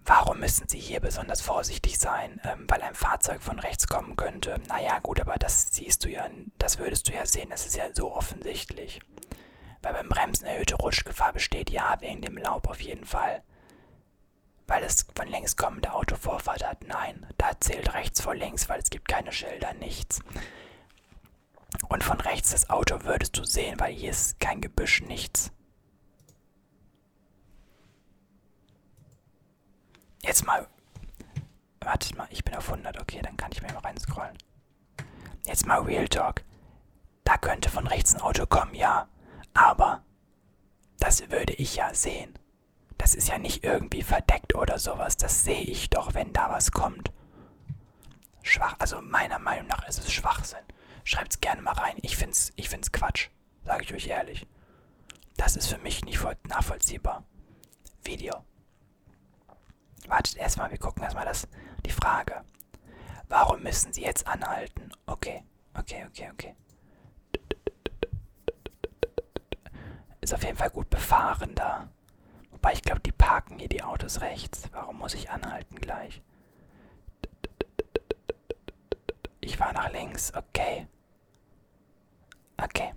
Warum 0.06 0.40
müssen 0.40 0.68
Sie 0.68 0.78
hier 0.78 1.00
besonders 1.00 1.40
vorsichtig 1.40 1.98
sein? 1.98 2.38
Ähm, 2.44 2.66
weil 2.68 2.82
ein 2.82 2.94
Fahrzeug 2.94 3.42
von 3.42 3.58
rechts 3.58 3.86
kommen 3.86 4.16
könnte. 4.16 4.60
Naja, 4.68 4.98
gut, 4.98 5.18
aber 5.18 5.36
das 5.36 5.72
siehst 5.72 6.04
du 6.04 6.10
ja, 6.10 6.28
das 6.58 6.78
würdest 6.78 7.08
du 7.08 7.12
ja 7.14 7.24
sehen, 7.24 7.48
das 7.48 7.64
ist 7.64 7.76
ja 7.76 7.86
so 7.94 8.12
offensichtlich. 8.14 9.00
Weil 9.80 9.94
beim 9.94 10.08
Bremsen 10.10 10.46
erhöhte 10.46 10.76
Rutschgefahr 10.76 11.32
besteht, 11.32 11.70
ja, 11.70 11.96
wegen 12.00 12.20
dem 12.20 12.36
Laub 12.36 12.68
auf 12.68 12.80
jeden 12.82 13.06
Fall. 13.06 13.42
Weil 14.66 14.82
es 14.82 15.06
von 15.14 15.28
längs 15.28 15.56
kommende 15.56 15.92
Auto 15.92 16.16
Vorfahrt 16.16 16.66
hat, 16.66 16.84
nein, 16.84 17.26
da 17.36 17.50
zählt 17.60 17.92
rechts 17.94 18.20
vor 18.22 18.34
links, 18.34 18.68
weil 18.68 18.80
es 18.80 18.90
gibt 18.90 19.08
keine 19.08 19.32
Schilder, 19.32 19.74
nichts. 19.74 20.20
Und 21.88 22.02
von 22.02 22.20
rechts 22.20 22.50
das 22.50 22.70
Auto 22.70 23.04
würdest 23.04 23.36
du 23.36 23.44
sehen, 23.44 23.78
weil 23.78 23.92
hier 23.92 24.10
ist 24.10 24.40
kein 24.40 24.60
Gebüsch, 24.60 25.02
nichts. 25.02 25.50
Jetzt 30.22 30.46
mal. 30.46 30.66
Wartet 31.80 32.16
mal, 32.16 32.26
ich 32.30 32.42
bin 32.44 32.54
auf 32.54 32.70
100. 32.70 32.98
Okay, 33.00 33.20
dann 33.22 33.36
kann 33.36 33.52
ich 33.52 33.60
mir 33.60 33.72
mal 33.72 33.80
reinscrollen. 33.80 34.38
Jetzt 35.44 35.66
mal 35.66 35.82
Real 35.82 36.08
Talk. 36.08 36.42
Da 37.24 37.36
könnte 37.36 37.68
von 37.68 37.86
rechts 37.86 38.14
ein 38.14 38.22
Auto 38.22 38.46
kommen, 38.46 38.74
ja. 38.74 39.08
Aber 39.52 40.02
das 40.98 41.30
würde 41.30 41.52
ich 41.52 41.76
ja 41.76 41.92
sehen. 41.92 42.38
Das 43.04 43.14
ist 43.14 43.28
ja 43.28 43.36
nicht 43.36 43.62
irgendwie 43.64 44.02
verdeckt 44.02 44.54
oder 44.54 44.78
sowas. 44.78 45.18
Das 45.18 45.44
sehe 45.44 45.60
ich 45.60 45.90
doch, 45.90 46.14
wenn 46.14 46.32
da 46.32 46.48
was 46.50 46.70
kommt. 46.70 47.12
Schwach, 48.42 48.76
also 48.78 49.02
meiner 49.02 49.38
Meinung 49.38 49.66
nach 49.66 49.86
ist 49.86 49.98
es 49.98 50.10
Schwachsinn. 50.10 50.64
Schreibt's 51.04 51.38
gerne 51.42 51.60
mal 51.60 51.74
rein. 51.74 51.98
Ich 52.00 52.16
find's, 52.16 52.54
ich 52.56 52.70
find's 52.70 52.92
Quatsch. 52.92 53.28
Sage 53.62 53.84
ich 53.84 53.92
euch 53.92 54.06
ehrlich. 54.06 54.46
Das 55.36 55.54
ist 55.54 55.66
für 55.66 55.76
mich 55.76 56.02
nicht 56.06 56.18
nachvollziehbar. 56.48 57.24
Video. 58.04 58.42
Wartet 60.08 60.36
erstmal, 60.36 60.70
wir 60.70 60.78
gucken 60.78 61.02
erstmal 61.02 61.26
das, 61.26 61.46
die 61.84 61.92
Frage. 61.92 62.42
Warum 63.28 63.62
müssen 63.62 63.92
Sie 63.92 64.00
jetzt 64.00 64.26
anhalten? 64.26 64.90
Okay, 65.04 65.44
okay, 65.74 66.06
okay, 66.08 66.30
okay. 66.32 66.56
Ist 70.22 70.32
auf 70.32 70.42
jeden 70.42 70.56
Fall 70.56 70.70
gut 70.70 70.88
befahren 70.88 71.54
da. 71.54 71.90
Wobei 72.64 72.72
ich 72.72 72.82
glaube, 72.82 73.02
die 73.02 73.12
parken 73.12 73.58
hier 73.58 73.68
die 73.68 73.82
Autos 73.82 74.22
rechts. 74.22 74.70
Warum 74.72 74.96
muss 74.96 75.12
ich 75.12 75.28
anhalten 75.28 75.76
gleich? 75.76 76.22
Ich 79.42 79.60
war 79.60 79.74
nach 79.74 79.92
links, 79.92 80.32
okay. 80.34 80.86
Okay. 82.56 82.94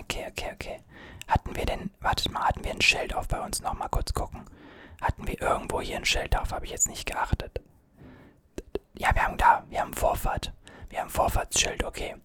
Okay, 0.00 0.26
okay, 0.26 0.50
okay. 0.54 0.80
Hatten 1.28 1.54
wir 1.54 1.66
denn, 1.66 1.90
wartet 2.00 2.32
mal, 2.32 2.44
hatten 2.44 2.64
wir 2.64 2.70
ein 2.70 2.80
Schild 2.80 3.14
auf 3.14 3.28
bei 3.28 3.44
uns? 3.44 3.60
Nochmal 3.60 3.90
kurz 3.90 4.14
gucken. 4.14 4.46
Hatten 5.02 5.28
wir 5.28 5.42
irgendwo 5.42 5.82
hier 5.82 5.98
ein 5.98 6.06
Schild 6.06 6.34
auf? 6.34 6.50
Habe 6.50 6.64
ich 6.64 6.70
jetzt 6.70 6.88
nicht 6.88 7.04
geachtet. 7.04 7.60
Ja, 8.94 9.14
wir 9.14 9.22
haben 9.22 9.36
da, 9.36 9.64
wir 9.68 9.82
haben 9.82 9.92
Vorfahrt. 9.92 10.54
Wir 10.88 11.00
haben 11.00 11.10
Vorfahrtsschild, 11.10 11.84
okay. 11.84 12.16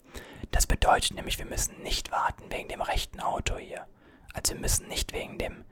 Das 0.52 0.66
bedeutet 0.66 1.16
nämlich, 1.16 1.40
wir 1.40 1.46
müssen 1.46 1.84
nicht 1.84 2.10
warten 2.10 2.50
wegen 2.50 2.70
dem 2.70 2.82
rechten 2.82 3.20
Auto 3.20 3.58
hier. 3.58 3.86
Also 4.34 4.54
wir 4.54 4.62
müssen 4.62 4.88
nicht 4.88 5.12
wegen 5.12 5.38
dem, 5.38 5.66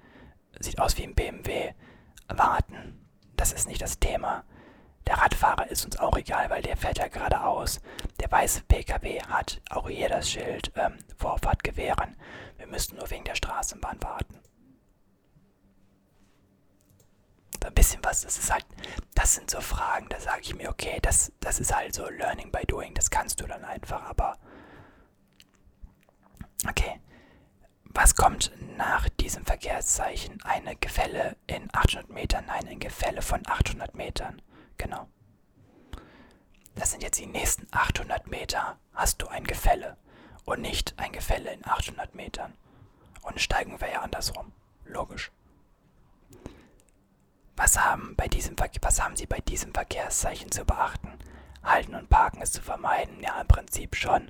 sieht 0.59 0.79
aus 0.79 0.97
wie 0.97 1.03
ein 1.03 1.15
BMW, 1.15 1.73
warten. 2.27 3.07
Das 3.35 3.53
ist 3.53 3.67
nicht 3.67 3.81
das 3.81 3.99
Thema. 3.99 4.43
Der 5.05 5.17
Radfahrer 5.17 5.69
ist 5.69 5.85
uns 5.85 5.97
auch 5.97 6.17
egal, 6.17 6.49
weil 6.49 6.61
der 6.61 6.75
fährt 6.75 6.97
ja 6.97 7.07
geradeaus. 7.07 7.79
Der 8.19 8.31
weiße 8.31 8.63
PKW 8.67 9.21
hat 9.21 9.61
auch 9.69 9.87
hier 9.87 10.09
das 10.09 10.29
Schild 10.29 10.71
ähm, 10.75 10.97
Vorfahrt 11.17 11.63
gewähren. 11.63 12.17
Wir 12.57 12.67
müssen 12.67 12.97
nur 12.97 13.09
wegen 13.09 13.23
der 13.23 13.35
Straßenbahn 13.35 14.01
warten. 14.01 14.37
ein 17.67 17.73
bisschen 17.73 18.03
was, 18.03 18.21
das 18.21 18.37
ist 18.37 18.51
halt, 18.51 18.65
das 19.13 19.33
sind 19.33 19.51
so 19.51 19.61
Fragen, 19.61 20.07
da 20.09 20.19
sage 20.19 20.41
ich 20.41 20.55
mir, 20.55 20.69
okay, 20.69 20.99
das, 21.01 21.31
das 21.39 21.59
ist 21.59 21.75
halt 21.75 21.93
so 21.93 22.09
Learning 22.09 22.51
by 22.51 22.65
Doing, 22.65 22.93
das 22.93 23.09
kannst 23.09 23.41
du 23.41 23.45
dann 23.45 23.63
einfach, 23.65 24.03
aber 24.03 24.37
okay. 26.67 26.99
Was 27.93 28.15
kommt 28.15 28.51
nach 28.77 29.09
diesem 29.27 29.45
Verkehrszeichen? 29.45 30.41
Eine 30.43 30.77
Gefälle 30.77 31.35
in 31.47 31.67
800 31.73 32.09
Metern? 32.09 32.45
Nein, 32.45 32.65
ein 32.69 32.79
Gefälle 32.79 33.21
von 33.21 33.45
800 33.45 33.93
Metern. 33.93 34.41
Genau. 34.77 35.09
Das 36.75 36.91
sind 36.91 37.03
jetzt 37.03 37.19
die 37.19 37.25
nächsten 37.25 37.67
800 37.71 38.27
Meter. 38.27 38.79
Hast 38.93 39.21
du 39.21 39.27
ein 39.27 39.43
Gefälle 39.43 39.97
und 40.45 40.61
nicht 40.61 40.93
ein 40.95 41.11
Gefälle 41.11 41.51
in 41.51 41.67
800 41.67 42.15
Metern. 42.15 42.53
Und 43.21 43.41
steigen 43.41 43.81
wir 43.81 43.91
ja 43.91 43.99
andersrum. 43.99 44.53
Logisch. 44.85 45.29
Was 47.57 47.77
haben, 47.77 48.15
bei 48.15 48.29
diesem, 48.29 48.55
was 48.81 49.03
haben 49.03 49.17
Sie 49.17 49.25
bei 49.25 49.41
diesem 49.41 49.73
Verkehrszeichen 49.73 50.53
zu 50.53 50.63
beachten? 50.63 51.11
Halten 51.63 51.95
und 51.95 52.07
Parken 52.07 52.41
ist 52.41 52.53
zu 52.53 52.61
vermeiden? 52.61 53.19
Ja, 53.19 53.41
im 53.41 53.47
Prinzip 53.47 53.93
schon. 53.97 54.29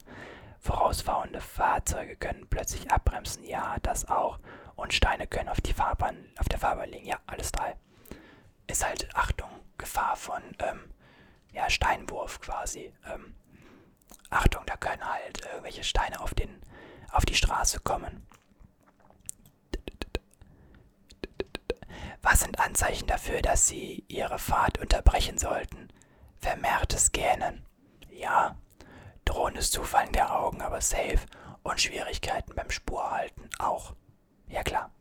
Vorausfahrende 0.60 1.40
Fahrzeuge 1.40 2.16
können 2.16 2.48
plötzlich 2.50 2.90
abbremsen? 2.90 3.44
Ja, 3.44 3.76
das 3.84 4.08
auch. 4.08 4.40
Und 4.78 4.94
Steine 4.94 5.28
können 5.28 5.50
auf, 5.50 5.60
die 5.60 5.74
Fahrbahn, 5.74 6.16
auf 6.38 6.48
der 6.48 6.60
Fahrbahn 6.60 6.90
liegen? 6.90 7.08
Ja, 7.08 7.20
alles 7.26 7.52
drei. 7.52 7.76
Ist 8.68 8.86
halt, 8.86 9.10
Achtung, 9.16 9.50
Gefahr 9.78 10.16
von, 10.16 10.42
ähm, 10.60 10.94
ja, 11.52 11.70
Steinwurf 11.70 12.40
quasi. 12.40 12.94
Ähm, 13.12 13.36
Achtung, 14.30 14.62
da 14.68 14.78
können 14.78 15.04
halt 15.04 15.44
irgendwelche 15.46 15.84
Steine 15.84 16.20
auf, 16.22 16.34
den, 16.36 16.62
auf 17.12 17.26
die 17.26 17.36
Straße 17.36 17.80
kommen. 17.80 18.28
Was 22.22 22.42
sind 22.42 22.60
Anzeichen 22.60 23.08
dafür, 23.08 23.42
dass 23.42 23.68
Sie 23.68 24.04
Ihre 24.08 24.38
Fahrt 24.38 24.78
unterbrechen 24.78 25.40
sollten? 25.40 25.88
Vermehrtes 26.40 27.12
Gähnen. 27.12 27.66
Ja. 28.12 28.58
Drohendes 29.26 29.72
Zufallen 29.72 30.12
der 30.12 30.36
Augen, 30.36 30.62
aber 30.62 30.82
safe. 30.82 31.26
Und 31.64 31.82
Schwierigkeiten 31.82 32.54
beim 32.54 32.70
Spurhalten 32.70 33.50
auch. 33.58 33.96
Ja 34.48 34.64
klar. 34.64 34.92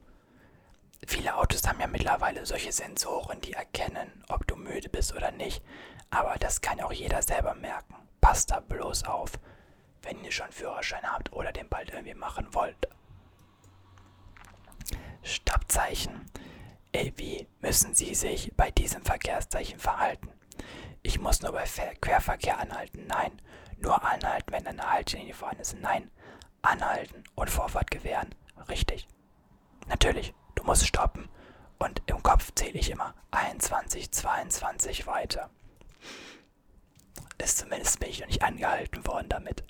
Viele 1.07 1.37
Autos 1.37 1.67
haben 1.67 1.81
ja 1.81 1.87
mittlerweile 1.87 2.45
solche 2.47 2.73
Sensoren, 2.73 3.41
die 3.41 3.53
erkennen, 3.53 4.25
ob 4.29 4.47
du 4.47 4.57
müde 4.57 4.89
bist 4.89 5.15
oder 5.15 5.31
nicht. 5.31 5.63
Aber 6.11 6.35
das 6.39 6.61
kann 6.61 6.81
auch 6.81 6.93
jeder 6.93 7.23
selber 7.23 7.55
merken. 7.55 7.95
Passt 8.21 8.51
da 8.51 8.61
bloß 8.61 9.05
auf, 9.05 9.33
wenn 10.03 10.23
ihr 10.25 10.33
schon 10.33 10.51
Führerschein 10.51 11.05
habt 11.05 11.33
oder 11.33 11.53
den 11.53 11.69
bald 11.69 11.91
irgendwie 11.91 12.15
machen 12.15 12.49
wollt. 12.53 12.89
Stoppzeichen. 15.23 16.27
Wie 16.93 17.47
müssen 17.61 17.95
Sie 17.95 18.15
sich 18.15 18.53
bei 18.57 18.71
diesem 18.71 19.05
Verkehrszeichen 19.05 19.79
verhalten? 19.79 20.31
Ich 21.03 21.21
muss 21.21 21.43
nur 21.43 21.53
bei 21.53 21.65
Querverkehr 22.01 22.59
anhalten. 22.59 23.07
Nein. 23.07 23.41
Nur 23.79 24.03
anhalten, 24.03 24.51
wenn 24.51 24.67
eine 24.67 24.91
Haltlinie 24.91 25.35
vorhanden 25.35 25.63
ist. 25.63 25.77
Nein. 25.79 26.11
Anhalten 26.63 27.23
und 27.35 27.51
Vorfahrt 27.51 27.91
gewähren. 27.91 28.35
Richtig. 28.69 29.07
Natürlich, 29.89 30.35
du 30.55 30.65
musst 30.65 30.87
stoppen. 30.87 31.29
Und 31.79 32.03
im 32.07 32.23
Kopf 32.23 32.53
zähle 32.55 32.79
ich 32.79 32.91
immer 32.91 33.15
21, 33.33 34.11
22 34.11 35.07
weiter. 35.07 35.51
Ist 37.39 37.59
zumindest 37.59 38.01
bin 38.01 38.09
ich 38.09 38.21
noch 38.21 38.29
nicht 38.29 38.43
angehalten 38.43 39.07
worden 39.07 39.29
damit. 39.29 39.63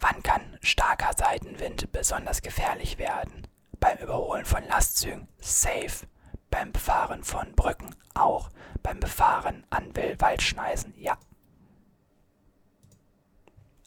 Wann 0.00 0.22
kann 0.22 0.58
starker 0.62 1.10
Seitenwind 1.16 1.92
besonders 1.92 2.42
gefährlich 2.42 2.98
werden? 2.98 3.48
beim 3.80 3.98
Überholen 3.98 4.44
von 4.44 4.64
Lastzügen 4.64 5.28
safe, 5.38 6.06
beim 6.50 6.72
Befahren 6.72 7.24
von 7.24 7.54
Brücken 7.54 7.94
auch, 8.14 8.50
beim 8.82 9.00
Befahren 9.00 9.64
an 9.70 9.92
Waldschneisen 9.94 10.94
ja. 10.96 11.16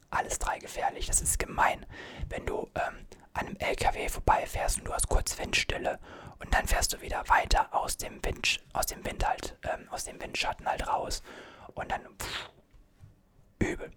Alles 0.09 0.39
drei 0.39 0.59
gefährlich, 0.59 1.07
das 1.07 1.21
ist 1.21 1.39
gemein, 1.39 1.85
wenn 2.29 2.45
du 2.45 2.69
ähm, 2.75 3.05
einem 3.33 3.55
LKW 3.57 4.09
vorbeifährst 4.09 4.79
und 4.79 4.88
du 4.88 4.93
hast 4.93 5.07
kurz 5.07 5.38
Windstille 5.38 6.00
und 6.39 6.53
dann 6.53 6.67
fährst 6.67 6.93
du 6.93 7.01
wieder 7.01 7.23
weiter 7.29 7.73
aus 7.73 7.97
dem 7.97 8.23
Wind, 8.25 8.61
aus 8.73 8.88
dem 8.88 9.05
Wind 9.05 9.25
halt, 9.27 9.57
ähm, 9.63 9.88
aus 9.89 10.05
dem 10.05 10.19
Windschatten 10.21 10.67
halt 10.67 10.88
raus 10.88 11.23
und 11.73 11.91
dann 11.91 12.01
pff, 12.17 12.50
übel. 13.59 13.91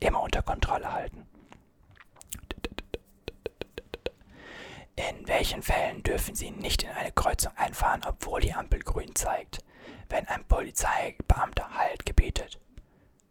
Immer 0.00 0.22
unter 0.22 0.42
Kontrolle 0.42 0.92
halten. 0.92 1.26
In 4.96 5.26
welchen 5.26 5.62
Fällen 5.62 6.02
dürfen 6.02 6.34
Sie 6.34 6.50
nicht 6.50 6.82
in 6.82 6.90
eine 6.90 7.12
Kreuzung 7.12 7.56
einfahren, 7.56 8.02
obwohl 8.06 8.40
die 8.40 8.52
Ampel 8.52 8.80
grün 8.80 9.14
zeigt? 9.14 9.64
Wenn 10.08 10.26
ein 10.28 10.44
Polizeibeamter 10.44 11.74
Halt 11.74 12.04
gebietet. 12.04 12.60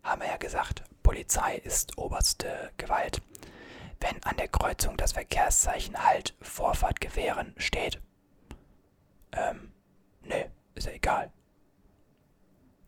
Haben 0.03 0.21
wir 0.21 0.29
ja 0.29 0.37
gesagt, 0.37 0.83
Polizei 1.03 1.57
ist 1.57 1.97
oberste 1.97 2.71
Gewalt. 2.77 3.21
Wenn 4.01 4.21
an 4.23 4.35
der 4.35 4.47
Kreuzung 4.47 4.97
das 4.97 5.13
Verkehrszeichen 5.13 6.03
Halt, 6.03 6.35
Vorfahrt 6.41 6.99
gewähren 6.99 7.53
steht. 7.57 8.01
Ähm, 9.31 9.71
nö, 10.23 10.43
ist 10.75 10.87
ja 10.87 10.93
egal. 10.93 11.31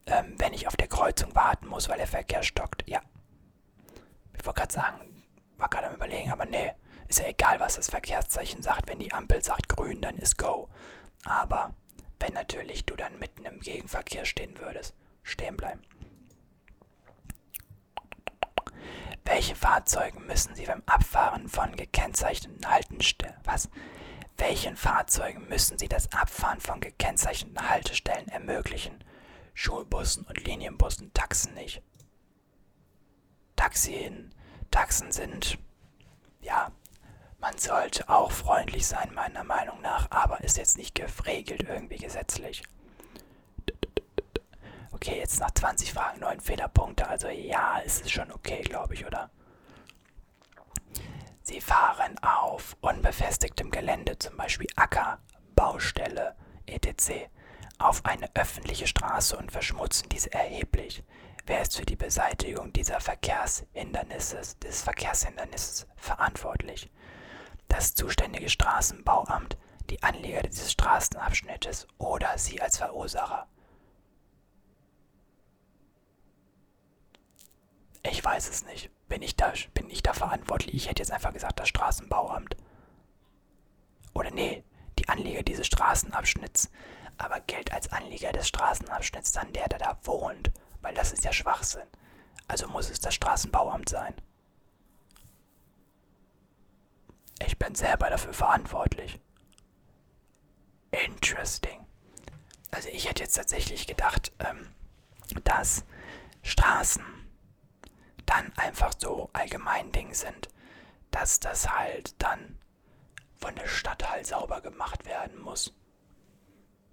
Ähm, 0.07 0.35
wenn 0.37 0.53
ich 0.53 0.67
auf 0.67 0.75
der 0.75 0.87
Kreuzung 0.87 1.33
warten 1.35 1.67
muss, 1.67 1.87
weil 1.87 1.97
der 1.97 2.07
Verkehr 2.07 2.43
stockt, 2.43 2.87
ja. 2.89 3.01
Ich 4.37 4.45
wollte 4.45 4.59
gerade 4.59 4.73
sagen, 4.73 5.23
war 5.57 5.69
gerade 5.69 5.87
am 5.87 5.95
überlegen, 5.95 6.31
aber 6.31 6.45
nee. 6.45 6.73
Ist 7.07 7.19
ja 7.19 7.27
egal, 7.27 7.59
was 7.59 7.75
das 7.75 7.89
Verkehrszeichen 7.89 8.63
sagt. 8.63 8.89
Wenn 8.89 8.99
die 8.99 9.13
Ampel 9.13 9.43
sagt 9.43 9.69
grün, 9.69 10.01
dann 10.01 10.17
ist 10.17 10.37
Go. 10.37 10.69
Aber 11.25 11.75
wenn 12.19 12.33
natürlich 12.33 12.85
du 12.85 12.95
dann 12.95 13.19
mitten 13.19 13.45
im 13.45 13.59
Gegenverkehr 13.59 14.25
stehen 14.25 14.57
würdest. 14.59 14.95
Stehen 15.21 15.55
bleiben. 15.55 15.81
Welche 19.25 19.55
Fahrzeuge 19.55 20.19
müssen 20.19 20.55
Sie 20.55 20.65
beim 20.65 20.83
Abfahren 20.85 21.47
von 21.47 21.75
gekennzeichneten 21.75 22.69
Haltestellen... 22.69 23.35
Was? 23.43 23.69
Welchen 24.37 24.75
Fahrzeugen 24.75 25.47
müssen 25.47 25.77
Sie 25.77 25.87
das 25.87 26.11
Abfahren 26.11 26.59
von 26.59 26.81
gekennzeichneten 26.81 27.69
Haltestellen 27.69 28.27
ermöglichen? 28.27 29.03
Schulbussen 29.53 30.25
und 30.25 30.43
Linienbussen, 30.45 31.13
Taxen 31.13 31.53
nicht. 31.53 31.81
Taxien, 33.55 34.33
Taxen 34.71 35.11
sind... 35.11 35.57
Ja, 36.41 36.71
man 37.39 37.57
sollte 37.57 38.09
auch 38.09 38.31
freundlich 38.31 38.87
sein, 38.87 39.13
meiner 39.13 39.43
Meinung 39.43 39.79
nach, 39.81 40.11
aber 40.11 40.43
ist 40.43 40.57
jetzt 40.57 40.77
nicht 40.77 40.95
geregelt 40.95 41.63
irgendwie 41.67 41.97
gesetzlich. 41.97 42.63
Okay, 44.93 45.17
jetzt 45.17 45.39
nach 45.39 45.51
20 45.51 45.91
Fragen 45.91 46.19
9 46.19 46.39
Fehlerpunkte. 46.39 47.07
Also 47.07 47.27
ja, 47.27 47.79
ist 47.79 48.05
es 48.05 48.11
schon 48.11 48.31
okay, 48.31 48.61
glaube 48.61 48.93
ich, 48.93 49.05
oder? 49.05 49.31
Sie 51.41 51.59
fahren 51.59 52.15
auf 52.19 52.77
unbefestigtem 52.79 53.71
Gelände, 53.71 54.17
zum 54.17 54.37
Beispiel 54.37 54.67
Acker, 54.75 55.19
Baustelle, 55.55 56.35
etc., 56.67 57.27
auf 57.79 58.05
eine 58.05 58.33
öffentliche 58.35 58.87
Straße 58.87 59.35
und 59.35 59.51
verschmutzen 59.51 60.07
diese 60.09 60.31
erheblich. 60.31 61.03
Wer 61.45 61.63
ist 61.63 61.75
für 61.75 61.85
die 61.85 61.97
Beseitigung 61.97 62.71
dieser 62.71 63.01
Verkehrshindernisses, 63.01 64.59
des 64.59 64.83
Verkehrshindernisses 64.83 65.87
verantwortlich? 65.97 66.89
Das 67.67 67.95
zuständige 67.95 68.49
Straßenbauamt, 68.49 69.57
die 69.89 70.01
Anleger 70.01 70.43
dieses 70.43 70.71
Straßenabschnittes 70.71 71.87
oder 71.97 72.37
Sie 72.37 72.61
als 72.61 72.77
Verursacher. 72.77 73.47
Weiß 78.23 78.49
es 78.49 78.65
nicht. 78.65 78.89
Bin 79.09 79.21
ich 79.21 79.35
da, 79.35 79.53
bin 79.73 79.89
ich 79.89 80.01
da 80.01 80.13
verantwortlich? 80.13 80.73
Ich 80.73 80.89
hätte 80.89 81.01
jetzt 81.01 81.11
einfach 81.11 81.33
gesagt, 81.33 81.59
das 81.59 81.67
Straßenbauamt. 81.67 82.55
Oder 84.13 84.31
nee, 84.31 84.63
die 84.97 85.09
Anleger 85.09 85.43
dieses 85.43 85.67
Straßenabschnitts. 85.67 86.71
Aber 87.17 87.41
gilt 87.41 87.71
als 87.73 87.91
Anleger 87.91 88.31
des 88.31 88.47
Straßenabschnitts 88.47 89.33
dann 89.33 89.51
der, 89.53 89.67
der 89.67 89.79
da 89.79 89.99
wohnt? 90.03 90.51
Weil 90.81 90.93
das 90.95 91.11
ist 91.11 91.25
ja 91.25 91.33
Schwachsinn. 91.33 91.87
Also 92.47 92.67
muss 92.69 92.89
es 92.89 92.99
das 92.99 93.13
Straßenbauamt 93.13 93.89
sein. 93.89 94.15
Ich 97.45 97.59
bin 97.59 97.75
selber 97.75 98.09
dafür 98.09 98.33
verantwortlich. 98.33 99.19
Interesting. 100.91 101.85
Also 102.71 102.89
ich 102.89 103.09
hätte 103.09 103.23
jetzt 103.23 103.35
tatsächlich 103.35 103.85
gedacht, 103.85 104.31
ähm, 104.39 104.69
dass 105.43 105.83
Straßen 106.41 107.03
dann 108.25 108.51
einfach 108.57 108.93
so 108.97 109.29
allgemein 109.33 109.91
Ding 109.91 110.13
sind, 110.13 110.49
dass 111.11 111.39
das 111.39 111.69
halt 111.69 112.21
dann 112.21 112.57
von 113.35 113.55
der 113.55 113.67
Stadt 113.67 114.09
halt 114.09 114.25
sauber 114.27 114.61
gemacht 114.61 115.05
werden 115.05 115.41
muss. 115.41 115.73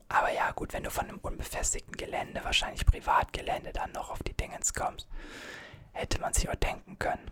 Aber 0.08 0.32
ja, 0.32 0.50
gut, 0.50 0.72
wenn 0.72 0.82
du 0.82 0.90
von 0.90 1.08
einem 1.08 1.18
unbefestigten 1.18 1.96
Gelände, 1.96 2.44
wahrscheinlich 2.44 2.84
Privatgelände, 2.84 3.72
dann 3.72 3.92
noch 3.92 4.10
auf 4.10 4.22
die 4.24 4.36
Dingens 4.36 4.74
kommst, 4.74 5.06
hätte 5.92 6.20
man 6.20 6.34
sich 6.34 6.48
auch 6.50 6.56
denken 6.56 6.98
können. 6.98 7.30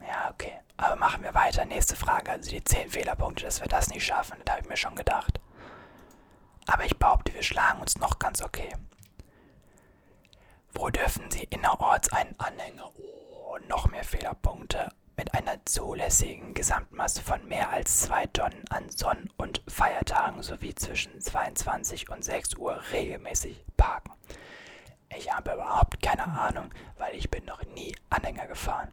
Ja, 0.00 0.30
okay. 0.30 0.60
Aber 0.76 0.96
machen 0.96 1.22
wir 1.24 1.34
weiter. 1.34 1.64
Nächste 1.64 1.96
Frage. 1.96 2.30
Also 2.30 2.50
die 2.50 2.62
10 2.62 2.90
Fehlerpunkte, 2.90 3.44
dass 3.44 3.60
wir 3.60 3.68
das 3.68 3.88
nicht 3.88 4.06
schaffen, 4.06 4.36
das 4.44 4.54
habe 4.54 4.62
ich 4.62 4.68
mir 4.68 4.76
schon 4.76 4.94
gedacht. 4.94 5.40
Aber 6.66 6.84
ich 6.84 6.96
behaupte, 6.96 7.34
wir 7.34 7.42
schlagen 7.42 7.80
uns 7.80 7.98
noch 7.98 8.18
ganz 8.20 8.40
okay. 8.42 8.72
Wo 10.72 10.88
dürfen 10.88 11.28
Sie 11.30 11.44
innerorts 11.44 12.12
einen 12.12 12.38
Anhänger 12.38 12.86
und 12.86 12.94
noch 13.68 13.90
mehr 13.90 14.04
Fehlerpunkte 14.04 14.88
mit 15.16 15.34
einer 15.34 15.64
zulässigen 15.66 16.54
Gesamtmasse 16.54 17.22
von 17.22 17.46
mehr 17.46 17.70
als 17.70 18.00
2 18.00 18.26
Tonnen 18.28 18.64
an 18.70 18.88
Sonn- 18.88 19.30
und 19.36 19.62
Feiertagen 19.68 20.42
sowie 20.42 20.74
zwischen 20.74 21.20
22 21.20 22.10
und 22.10 22.24
6 22.24 22.56
Uhr 22.56 22.80
regelmäßig 22.92 23.64
parken. 23.76 24.12
Ich 25.16 25.32
habe 25.32 25.52
überhaupt 25.54 26.00
keine 26.02 26.24
Ahnung, 26.24 26.70
weil 26.96 27.14
ich 27.16 27.30
bin 27.30 27.44
noch 27.44 27.62
nie 27.74 27.94
Anhänger 28.08 28.46
gefahren. 28.46 28.92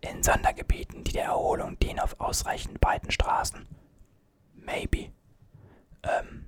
In 0.00 0.22
Sondergebieten, 0.22 1.04
die 1.04 1.12
der 1.12 1.24
Erholung 1.26 1.78
dienen 1.78 2.00
auf 2.00 2.20
ausreichend 2.20 2.80
breiten 2.80 3.10
Straßen. 3.10 3.66
Maybe. 4.54 5.12
Ähm, 6.02 6.45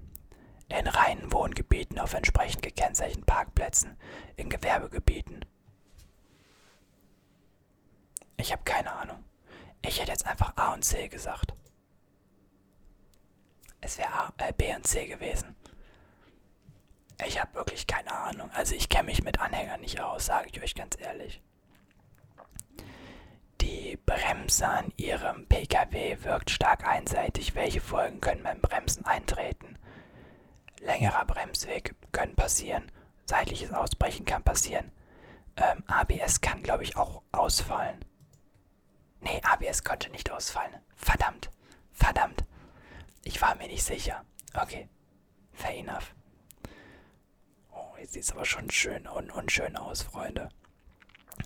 in 0.68 0.87
reinen 0.87 1.33
Wohngebieten 1.33 1.98
auf 1.98 2.14
entsprechend 2.14 2.62
gekennzeichneten 2.62 3.24
Parkplätzen, 3.24 3.96
in 4.37 4.50
Gewerbegebieten. 4.50 5.44
Ich 8.37 8.52
habe 8.52 8.62
keine 8.64 8.92
Ahnung. 8.92 9.24
Ich 9.83 10.00
hätte 10.00 10.12
jetzt 10.12 10.26
einfach 10.26 10.52
A 10.57 10.74
und 10.74 10.85
C 10.85 11.09
gesagt. 11.09 11.54
Es 13.81 13.98
wäre 13.98 14.33
äh, 14.38 14.52
B 14.52 14.74
und 14.74 14.87
C 14.87 15.07
gewesen. 15.07 15.57
Ich 17.26 17.40
habe 17.40 17.54
wirklich 17.54 17.87
keine 17.87 18.12
Ahnung. 18.12 18.50
Also 18.52 18.74
ich 18.74 18.88
kenne 18.88 19.04
mich 19.04 19.22
mit 19.22 19.40
Anhängern 19.40 19.81
nicht 19.81 20.00
aus, 20.00 20.26
sage 20.26 20.50
ich 20.52 20.62
euch 20.62 20.74
ganz 20.74 20.96
ehrlich. 21.00 21.42
Die 23.61 23.98
Bremse 24.07 24.68
an 24.68 24.92
Ihrem 24.96 25.46
Pkw 25.46 26.22
wirkt 26.22 26.50
stark 26.50 26.87
einseitig. 26.87 27.54
Welche 27.54 27.81
Folgen 27.81 28.20
können 28.20 28.42
beim 28.42 28.61
Bremsen 28.61 29.04
eintreten? 29.04 29.67
Längerer 30.88 31.27
Bremsweg 31.27 31.94
können 32.12 32.35
passieren. 32.35 32.90
Seitliches 33.27 33.72
Ausbrechen 33.74 34.24
kann 34.24 34.42
passieren. 34.42 34.90
Ähm, 35.57 35.85
ABS 35.87 36.40
kann, 36.40 36.62
glaube 36.62 36.83
ich, 36.83 36.96
auch 36.96 37.22
ausfallen. 37.31 38.03
Nee, 39.20 39.38
ABS 39.42 39.85
konnte 39.85 40.09
nicht 40.09 40.31
ausfallen. 40.31 40.74
Verdammt. 40.96 41.51
Verdammt. 41.92 42.42
Ich 43.22 43.42
war 43.42 43.55
mir 43.57 43.68
nicht 43.68 43.85
sicher. 43.85 44.24
Okay. 44.55 44.88
Fair 45.53 45.77
enough. 45.77 46.14
Oh, 47.70 47.94
jetzt 48.01 48.14
sieht 48.14 48.22
es 48.22 48.33
aber 48.33 48.46
schon 48.46 48.70
schön 48.70 49.07
und 49.07 49.31
unschön 49.31 49.77
aus, 49.77 50.05
Freunde. 50.05 50.48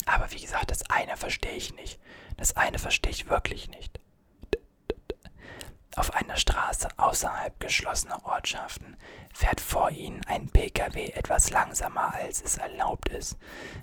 Aber 0.07 0.31
wie 0.31 0.40
gesagt, 0.40 0.70
das 0.70 0.88
eine 0.88 1.16
verstehe 1.16 1.57
ich 1.57 1.74
nicht. 1.74 1.98
Das 2.37 2.57
eine 2.57 2.78
verstehe 2.78 3.11
ich 3.11 3.28
wirklich 3.28 3.68
nicht. 3.70 3.98
Auf 5.94 6.14
einer 6.14 6.37
Straße 6.37 6.88
außerhalb 6.96 7.61
geschlossener 7.61 8.24
Ortschaften 8.24 8.96
fährt 9.35 9.61
vor 9.61 9.90
ihnen 9.90 10.24
ein 10.26 10.48
Pkw 10.48 11.11
etwas 11.11 11.50
langsamer, 11.50 12.14
als 12.14 12.42
es 12.42 12.57
erlaubt 12.57 13.11
ist. 13.11 13.37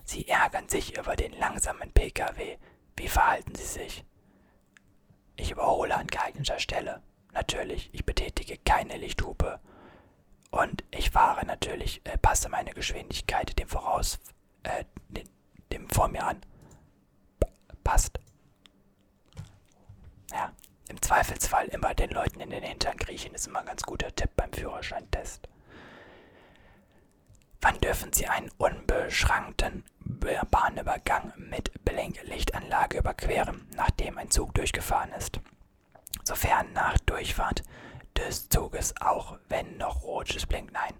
Sie 0.05 0.27
ärgern 0.27 0.67
sich 0.67 0.97
über 0.97 1.15
den 1.15 1.33
langsamen 1.33 1.91
Pkw. 1.91 2.57
Wie 2.95 3.07
verhalten 3.07 3.53
sie 3.53 3.65
sich? 3.65 4.05
Ich 5.35 5.51
überhole 5.51 5.95
an 5.95 6.07
geeigneter 6.07 6.59
Stelle. 6.59 7.03
Natürlich, 7.31 7.93
ich 7.93 8.05
betätige 8.05 8.57
keine 8.57 8.97
Lichthupe. 8.97 9.59
Und 10.49 10.83
ich 10.89 11.11
fahre 11.11 11.45
natürlich, 11.45 12.01
äh, 12.05 12.17
passe 12.17 12.49
meine 12.49 12.71
Geschwindigkeit 12.71 13.57
dem 13.59 13.67
voraus, 13.67 14.17
äh, 14.63 14.83
den, 15.09 15.29
dem 15.71 15.87
vor 15.89 16.07
mir 16.07 16.25
an. 16.25 16.41
P 17.39 17.47
passt. 17.83 18.19
Im 20.89 20.99
Zweifelsfall 21.01 21.67
immer 21.67 21.93
den 21.93 22.09
Leuten 22.09 22.41
in 22.41 22.49
den 22.49 22.63
Hintern 22.63 22.97
kriechen 22.97 23.35
ist 23.35 23.47
immer 23.47 23.59
ein 23.59 23.65
ganz 23.67 23.83
guter 23.83 24.13
Tipp 24.13 24.31
beim 24.35 24.51
Führerscheintest. 24.51 25.47
Wann 27.61 27.79
dürfen 27.79 28.11
Sie 28.11 28.25
einen 28.25 28.49
unbeschrankten 28.57 29.85
Bahnübergang 30.49 31.33
mit 31.37 31.85
Blinklichtanlage 31.85 32.97
überqueren, 32.97 33.67
nachdem 33.75 34.17
ein 34.17 34.31
Zug 34.31 34.55
durchgefahren 34.55 35.11
ist? 35.13 35.39
Sofern 36.23 36.73
nach 36.73 36.97
Durchfahrt 36.99 37.63
des 38.17 38.49
Zuges, 38.49 38.95
auch 38.99 39.37
wenn 39.47 39.77
noch 39.77 40.01
rotes 40.01 40.47
blinkt, 40.47 40.73
nein. 40.73 40.93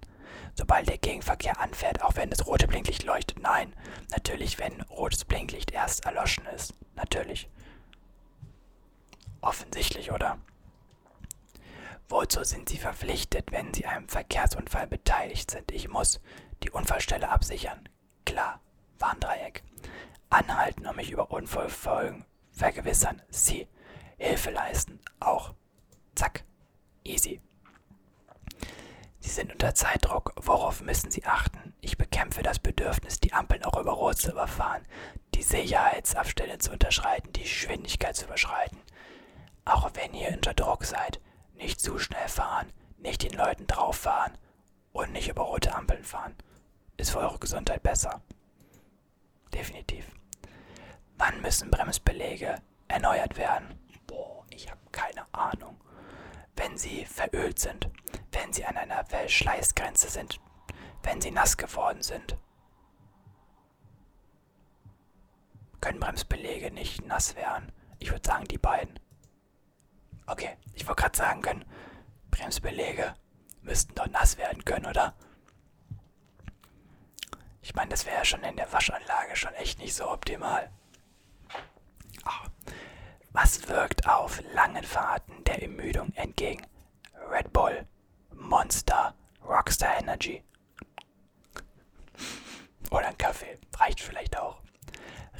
Sobald 0.54 0.88
der 0.88 0.99
Gegenverkehr 0.99 1.60
anfährt, 1.60 2.04
auch 2.04 2.15
wenn 2.15 2.30
das 2.30 2.45
rote 2.45 2.67
Blinklicht 2.67 3.04
leuchtet, 3.04 3.39
nein. 3.39 3.73
Natürlich, 4.12 4.60
wenn 4.60 4.82
rotes 4.82 5.25
Blinklicht 5.25 5.71
erst 5.71 6.06
erloschen 6.06 6.45
ist, 6.56 6.75
natürlich. 6.95 7.49
Offensichtlich, 9.41 10.12
oder? 10.12 10.38
Wozu 12.10 12.43
sind 12.43 12.69
Sie 12.69 12.78
verpflichtet, 12.78 13.52
wenn 13.52 13.73
Sie 13.73 13.86
einem 13.86 14.10
Verkehrsunfall 14.10 14.88
beteiligt 14.88 15.52
sind? 15.52 15.71
Ich 15.71 15.88
muss 15.88 16.19
die 16.63 16.71
Unfallstelle 16.71 17.30
absichern. 17.30 17.88
Klar. 18.25 18.60
Warndreieck. 18.97 19.63
Anhalten 20.30 20.86
und 20.86 20.97
mich 20.97 21.12
über 21.12 21.32
Unfallfolgen 21.32 22.25
vergewissern. 22.52 23.21
Sie. 23.30 23.67
Hilfe 24.17 24.52
leisten. 24.52 24.99
Auch. 25.19 25.54
Zack. 26.15 26.43
Easy. 27.04 27.41
Sie 29.19 29.30
sind 29.30 29.52
unter 29.52 29.73
Zeitdruck. 29.73 30.34
Worauf 30.36 30.82
müssen 30.82 31.12
Sie 31.12 31.25
achten? 31.25 31.73
Ich 31.82 31.97
bekämpfe 31.97 32.41
das 32.43 32.60
Bedürfnis, 32.60 33.19
die 33.19 33.34
Ampeln 33.34 33.63
auch 33.63 33.80
über 33.80 33.91
Rot 33.91 34.17
zu 34.17 34.32
überfahren, 34.32 34.86
die 35.36 35.43
Sicherheitsabstände 35.43 36.58
zu 36.58 36.71
unterschreiten, 36.71 37.32
die 37.34 37.43
Geschwindigkeit 37.43 38.15
zu 38.15 38.25
überschreiten. 38.25 38.78
Auch 39.69 39.91
wenn 39.93 40.15
ihr 40.15 40.29
unter 40.29 40.55
Druck 40.55 40.84
seid, 40.84 41.21
nicht 41.53 41.79
zu 41.79 41.99
schnell 41.99 42.27
fahren, 42.27 42.73
nicht 42.97 43.21
den 43.21 43.38
Leuten 43.38 43.67
drauf 43.67 43.97
fahren 43.97 44.36
und 44.93 45.12
nicht 45.12 45.29
über 45.29 45.43
rote 45.43 45.75
Ampeln 45.75 46.03
fahren. 46.03 46.36
Ist 46.97 47.12
für 47.12 47.19
eure 47.19 47.38
Gesundheit 47.38 47.84
besser. 47.84 48.19
Definitiv. 49.53 50.08
Wann 51.19 51.39
müssen 51.41 51.69
Bremsbeläge 51.69 52.55
erneuert 52.88 53.38
werden? 53.38 53.77
Boah, 54.08 54.43
ich 54.49 54.71
habe 54.71 54.82
keine 54.91 55.32
Ahnung. 55.36 55.79
Wenn 56.55 56.75
sie 56.75 57.05
verölt 57.05 57.60
sind, 57.60 57.91
wenn 58.32 58.51
sie 58.51 58.65
an 58.65 58.75
einer 58.75 59.05
Verschleißgrenze 59.05 60.10
sind, 60.10 60.39
wenn 61.03 61.21
sie 61.21 61.29
nass 61.29 61.58
geworden 61.58 62.01
sind. 62.01 62.36
Können 65.79 65.99
Bremsbeläge 65.99 66.71
nicht 66.71 67.05
nass 67.05 67.36
werden? 67.36 67.71
Ich 67.99 68.10
würde 68.10 68.27
sagen, 68.27 68.45
die 68.45 68.58
beiden. 68.58 68.99
Okay, 70.30 70.58
ich 70.76 70.88
wollte 70.88 71.02
gerade 71.02 71.18
sagen 71.18 71.42
können, 71.42 71.65
Bremsbeläge 72.30 73.15
müssten 73.62 73.96
doch 73.96 74.08
nass 74.08 74.38
werden 74.38 74.63
können, 74.63 74.86
oder? 74.86 75.15
Ich 77.63 77.74
meine, 77.74 77.89
das 77.89 78.06
wäre 78.06 78.18
ja 78.18 78.26
schon 78.26 78.44
in 78.44 78.56
der 78.56 78.72
Waschanlage 78.72 79.36
schon 79.36 79.54
echt 79.56 79.80
nicht 79.80 79.96
so 79.96 80.10
optimal. 80.10 80.70
Oh. 82.26 82.48
Was 83.32 83.68
wirkt 83.68 84.08
auf 84.08 84.42
langen 84.54 84.84
Fahrten 84.84 85.44
der 85.46 85.63
Ermüdung 85.63 86.12
entgegen? 86.13 86.65
Red 87.32 87.52
Bull, 87.52 87.88
Monster, 88.34 89.15
Rockstar 89.44 90.00
Energy. 90.00 90.44
Oder 92.92 93.08
ein 93.08 93.18
Kaffee, 93.18 93.58
reicht 93.78 94.02
vielleicht 94.02 94.38
auch. 94.38 94.62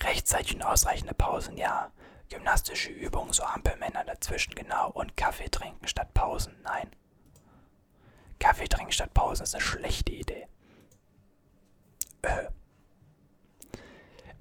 Rechtzeitig 0.02 0.56
und 0.56 0.64
ausreichende 0.64 1.14
Pausen, 1.14 1.58
ja. 1.58 1.92
Gymnastische 2.30 2.92
Übungen, 2.92 3.34
so 3.34 3.44
Ampelmänner 3.44 4.04
dazwischen, 4.04 4.54
genau. 4.54 4.92
Und 4.92 5.18
Kaffee 5.18 5.50
trinken 5.50 5.88
statt 5.88 6.14
Pausen, 6.14 6.56
nein. 6.64 6.90
Kaffee 8.40 8.68
trinken 8.68 8.92
statt 8.92 9.14
Pausen 9.14 9.44
ist 9.44 9.56
eine 9.56 9.64
schlechte 9.64 10.12
Idee. 10.12 10.48
Äh. 12.22 12.46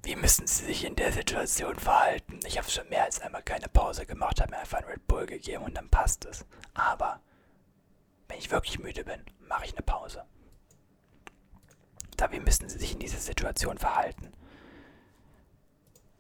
Wie 0.03 0.17
müssen 0.17 0.47
Sie 0.47 0.65
sich 0.67 0.85
in 0.85 0.97
der 0.97 1.13
Situation 1.13 1.79
verhalten? 1.79 2.41
Ich 2.47 2.57
habe 2.57 2.71
schon 2.71 2.89
mehr 2.89 3.05
als 3.05 3.21
einmal 3.21 3.43
keine 3.43 3.69
Pause 3.69 4.07
gemacht, 4.07 4.41
habe 4.41 4.53
mir 4.53 4.59
einfach 4.59 4.79
ein 4.79 4.85
Red 4.85 5.07
Bull 5.07 5.27
gegeben 5.27 5.65
und 5.65 5.75
dann 5.75 5.89
passt 5.89 6.25
es. 6.25 6.47
Aber 6.75 7.21
wenn 8.29 8.39
ich 8.39 8.51
wirklich 8.51 8.79
müde 8.79 9.05
bin, 9.05 9.25
mache 9.41 9.65
ich 9.65 9.73
eine 9.73 9.83
Pause. 9.83 10.25
Da, 12.17 12.31
wie 12.33 12.41
müssen 12.41 12.69
Sie 12.69 12.79
sich 12.79 12.93
in 12.93 12.99
dieser 12.99 13.19
Situation 13.19 13.79
verhalten? 13.79 14.33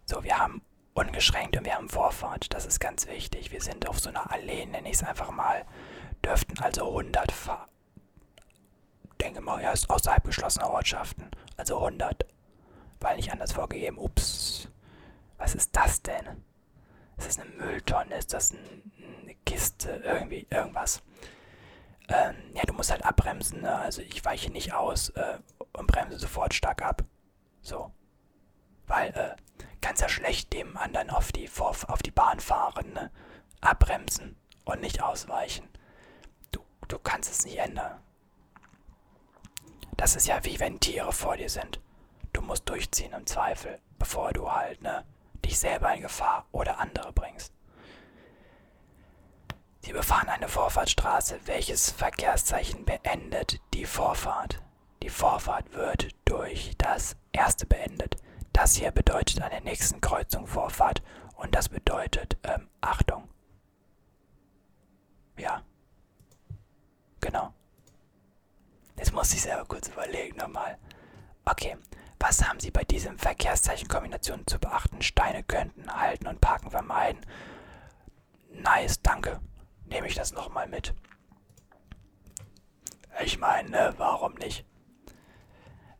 So, 0.06 0.22
wir 0.22 0.38
haben 0.38 0.62
ungeschränkt 0.98 1.56
und 1.56 1.64
wir 1.64 1.74
haben 1.74 1.88
Vorfahrt. 1.88 2.52
Das 2.52 2.66
ist 2.66 2.80
ganz 2.80 3.06
wichtig. 3.06 3.52
Wir 3.52 3.62
sind 3.62 3.88
auf 3.88 4.00
so 4.00 4.08
einer 4.08 4.30
Allee, 4.32 4.66
nenne 4.66 4.88
ich 4.88 4.96
es 4.96 5.04
einfach 5.04 5.30
mal. 5.30 5.64
Dürften 6.24 6.58
also 6.60 6.88
100 6.88 7.30
fahren. 7.30 7.68
Denke 9.20 9.40
mal, 9.40 9.60
erst 9.60 9.90
außerhalb 9.90 10.24
geschlossener 10.24 10.70
Ortschaften. 10.70 11.30
Also 11.56 11.78
100. 11.78 12.26
Weil 13.00 13.16
nicht 13.16 13.32
anders 13.32 13.52
vorgegeben. 13.52 13.98
Ups. 13.98 14.68
Was 15.38 15.54
ist 15.54 15.74
das 15.76 16.02
denn? 16.02 16.44
Ist 17.16 17.28
das 17.28 17.38
eine 17.38 17.50
Mülltonne? 17.50 18.16
Ist 18.16 18.32
das 18.32 18.52
ein, 18.52 18.92
eine 19.22 19.34
Kiste? 19.46 19.90
Irgendwie, 20.04 20.46
irgendwas. 20.50 21.02
Ähm, 22.08 22.34
ja, 22.54 22.62
du 22.62 22.72
musst 22.72 22.90
halt 22.90 23.04
abbremsen. 23.04 23.62
Ne? 23.62 23.74
Also 23.78 24.02
ich 24.02 24.24
weiche 24.24 24.50
nicht 24.50 24.72
aus 24.72 25.10
äh, 25.10 25.38
und 25.72 25.86
bremse 25.86 26.18
sofort 26.18 26.54
stark 26.54 26.82
ab. 26.82 27.04
So. 27.60 27.92
Weil, 28.86 29.10
äh, 29.10 29.36
kannst 29.80 30.02
ja 30.02 30.08
schlecht 30.08 30.52
dem 30.52 30.76
anderen 30.76 31.10
auf 31.10 31.32
die, 31.32 31.50
auf 31.58 32.02
die 32.02 32.10
Bahn 32.10 32.40
fahren, 32.40 32.92
ne? 32.92 33.10
Abbremsen 33.60 34.36
und 34.64 34.80
nicht 34.80 35.02
ausweichen. 35.02 35.68
Du, 36.52 36.60
du 36.86 36.98
kannst 36.98 37.30
es 37.30 37.44
nicht 37.44 37.58
ändern. 37.58 38.00
Das 39.96 40.14
ist 40.14 40.28
ja 40.28 40.44
wie 40.44 40.60
wenn 40.60 40.78
Tiere 40.78 41.12
vor 41.12 41.36
dir 41.36 41.48
sind. 41.48 41.80
Du 42.32 42.40
musst 42.40 42.68
durchziehen 42.68 43.12
im 43.12 43.26
Zweifel, 43.26 43.80
bevor 43.98 44.32
du 44.32 44.52
halt, 44.52 44.80
ne, 44.82 45.04
dich 45.44 45.58
selber 45.58 45.92
in 45.92 46.02
Gefahr 46.02 46.46
oder 46.52 46.78
andere 46.78 47.12
bringst. 47.12 47.52
Sie 49.80 49.92
befahren 49.92 50.28
eine 50.28 50.48
Vorfahrtsstraße, 50.48 51.40
welches 51.46 51.90
Verkehrszeichen 51.90 52.84
beendet 52.84 53.60
die 53.74 53.86
Vorfahrt. 53.86 54.60
Die 55.02 55.08
Vorfahrt 55.08 55.72
wird 55.72 56.08
durch 56.24 56.72
das 56.78 57.16
erste 57.32 57.66
beendet. 57.66 58.16
Das 58.60 58.74
hier 58.74 58.90
bedeutet 58.90 59.40
an 59.40 59.50
der 59.50 59.60
nächsten 59.60 60.00
Kreuzung 60.00 60.48
Vorfahrt 60.48 61.00
und 61.36 61.54
das 61.54 61.68
bedeutet 61.68 62.36
ähm, 62.42 62.68
Achtung. 62.80 63.28
Ja. 65.36 65.62
Genau. 67.20 67.54
Jetzt 68.96 69.12
muss 69.12 69.32
ich 69.32 69.42
selber 69.42 69.64
kurz 69.64 69.86
überlegen 69.86 70.38
nochmal. 70.38 70.76
Okay, 71.44 71.76
was 72.18 72.48
haben 72.48 72.58
Sie 72.58 72.72
bei 72.72 72.82
diesem 72.82 73.16
Verkehrszeichenkombination 73.16 74.44
zu 74.48 74.58
beachten? 74.58 75.02
Steine 75.02 75.44
könnten 75.44 75.88
halten 75.94 76.26
und 76.26 76.40
parken 76.40 76.72
vermeiden. 76.72 77.24
Nice, 78.50 79.00
danke. 79.00 79.38
Nehme 79.84 80.08
ich 80.08 80.16
das 80.16 80.32
nochmal 80.32 80.66
mit. 80.66 80.94
Ich 83.22 83.38
meine, 83.38 83.70
ne, 83.70 83.94
warum 83.98 84.34
nicht? 84.34 84.66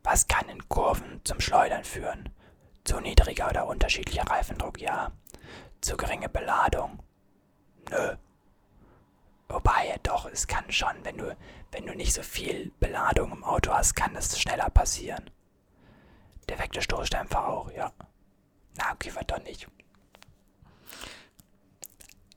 Was 0.02 0.26
kann 0.26 0.48
in 0.48 0.68
Kurven 0.68 1.20
zum 1.22 1.38
Schleudern 1.40 1.84
führen? 1.84 2.34
Zu 2.88 3.00
niedriger 3.00 3.50
oder 3.50 3.66
unterschiedlicher 3.66 4.22
Reifendruck, 4.22 4.80
ja. 4.80 5.12
Zu 5.82 5.98
geringe 5.98 6.30
Beladung? 6.30 6.98
Nö. 7.90 8.16
Wobei, 9.46 10.00
doch, 10.02 10.24
es 10.24 10.46
kann 10.46 10.72
schon, 10.72 11.04
wenn 11.04 11.18
du, 11.18 11.36
wenn 11.70 11.84
du 11.84 11.94
nicht 11.94 12.14
so 12.14 12.22
viel 12.22 12.72
Beladung 12.80 13.32
im 13.32 13.44
Auto 13.44 13.74
hast, 13.74 13.94
kann 13.94 14.14
das 14.14 14.40
schneller 14.40 14.70
passieren. 14.70 15.30
Defekte 16.48 16.80
Stoßdämpfer 16.80 17.46
auch, 17.46 17.70
ja. 17.72 17.92
Na, 18.78 18.92
okay, 18.94 19.14
war 19.14 19.24
doch 19.24 19.42
nicht. 19.42 19.68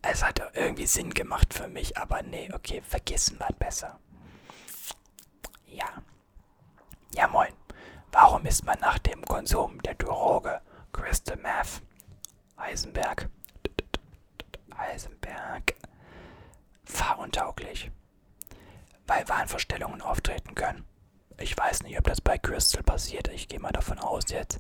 Es 0.02 0.22
hat 0.22 0.42
irgendwie 0.54 0.86
Sinn 0.86 1.14
gemacht 1.14 1.54
für 1.54 1.70
mich, 1.70 1.98
aber 1.98 2.24
nee, 2.24 2.52
okay, 2.54 2.82
vergessen 2.82 3.40
war 3.40 3.54
besser. 3.54 4.02
Ja. 5.66 6.04
Ja, 7.16 7.30
moin. 7.30 7.54
Warum 8.12 8.46
ist 8.46 8.66
man 8.66 8.78
nach 8.82 9.00
dem 9.00 9.24
Konsum 9.26 9.82
der 9.84 9.96
Droge 9.96 10.62
Crystal 10.92 11.38
Meth 11.38 11.82
Eisenberg 12.58 13.30
Eisenberg 14.76 15.76
fahruntauglich? 16.84 17.90
Weil 19.08 19.28
Wahnvorstellungen 19.30 20.02
auftreten 20.02 20.56
können. 20.56 20.86
Ich 21.38 21.58
weiß 21.58 21.84
nicht, 21.84 21.98
ob 21.98 22.04
das 22.04 22.20
bei 22.20 22.38
Crystal 22.38 22.84
passiert. 22.84 23.30
Ich 23.30 23.48
gehe 23.48 23.60
mal 23.60 23.72
davon 23.72 24.00
aus 24.00 24.26
jetzt, 24.28 24.60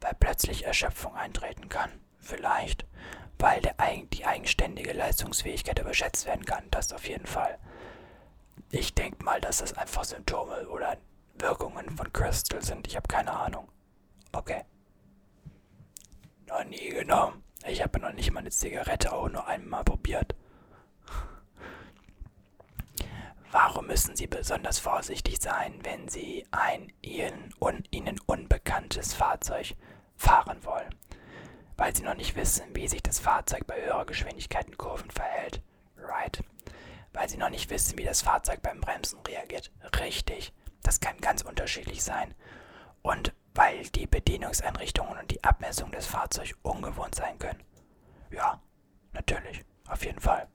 weil 0.00 0.14
plötzlich 0.18 0.64
Erschöpfung 0.64 1.14
eintreten 1.14 1.68
kann. 1.68 1.90
Vielleicht, 2.18 2.86
weil 3.38 3.60
der, 3.60 3.74
die 4.12 4.24
eigenständige 4.24 4.92
Leistungsfähigkeit 4.92 5.78
überschätzt 5.78 6.26
werden 6.26 6.46
kann. 6.46 6.64
Das 6.70 6.92
auf 6.92 7.06
jeden 7.06 7.26
Fall. 7.26 7.58
Ich 8.70 8.94
denke 8.94 9.22
mal, 9.22 9.40
dass 9.40 9.58
das 9.58 9.74
einfach 9.74 10.04
Symptome 10.04 10.66
oder 10.68 10.96
Wirkungen 11.40 11.96
von 11.96 12.12
Crystal 12.12 12.62
sind. 12.62 12.86
Ich 12.86 12.96
habe 12.96 13.08
keine 13.08 13.32
Ahnung. 13.32 13.68
Okay. 14.32 14.64
Noch 16.48 16.64
nie 16.64 16.90
genommen. 16.90 17.42
Ich 17.66 17.82
habe 17.82 17.98
noch 17.98 18.12
nicht 18.12 18.30
mal 18.32 18.40
eine 18.40 18.50
Zigarette 18.50 19.12
auch 19.12 19.28
nur 19.28 19.46
einmal 19.46 19.84
probiert. 19.84 20.34
Warum 23.50 23.86
müssen 23.86 24.16
Sie 24.16 24.26
besonders 24.26 24.78
vorsichtig 24.78 25.38
sein, 25.40 25.78
wenn 25.82 26.08
Sie 26.08 26.46
ein 26.50 26.92
Ihnen, 27.00 27.54
un, 27.58 27.84
Ihnen 27.90 28.20
unbekanntes 28.26 29.14
Fahrzeug 29.14 29.74
fahren 30.16 30.64
wollen? 30.64 30.94
Weil 31.76 31.94
Sie 31.94 32.02
noch 32.02 32.16
nicht 32.16 32.36
wissen, 32.36 32.64
wie 32.74 32.88
sich 32.88 33.02
das 33.02 33.18
Fahrzeug 33.18 33.66
bei 33.66 33.80
höherer 33.80 34.04
Geschwindigkeit 34.06 34.66
in 34.66 34.76
Kurven 34.76 35.10
verhält. 35.10 35.62
Right. 35.96 36.42
Weil 37.12 37.28
Sie 37.28 37.36
noch 37.36 37.50
nicht 37.50 37.70
wissen, 37.70 37.98
wie 37.98 38.04
das 38.04 38.22
Fahrzeug 38.22 38.62
beim 38.62 38.80
Bremsen 38.80 39.20
reagiert. 39.26 39.72
Richtig. 40.00 40.52
Das 40.82 41.00
kann 41.00 41.18
ganz 41.18 41.42
unterschiedlich 41.42 42.02
sein. 42.02 42.34
Und 43.02 43.32
weil 43.54 43.84
die 43.88 44.06
Bedienungseinrichtungen 44.06 45.18
und 45.18 45.30
die 45.30 45.42
Abmessung 45.42 45.90
des 45.90 46.06
Fahrzeugs 46.06 46.54
ungewohnt 46.62 47.14
sein 47.14 47.38
können. 47.38 47.62
Ja, 48.30 48.60
natürlich, 49.12 49.64
auf 49.88 50.04
jeden 50.04 50.20
Fall. 50.20 50.48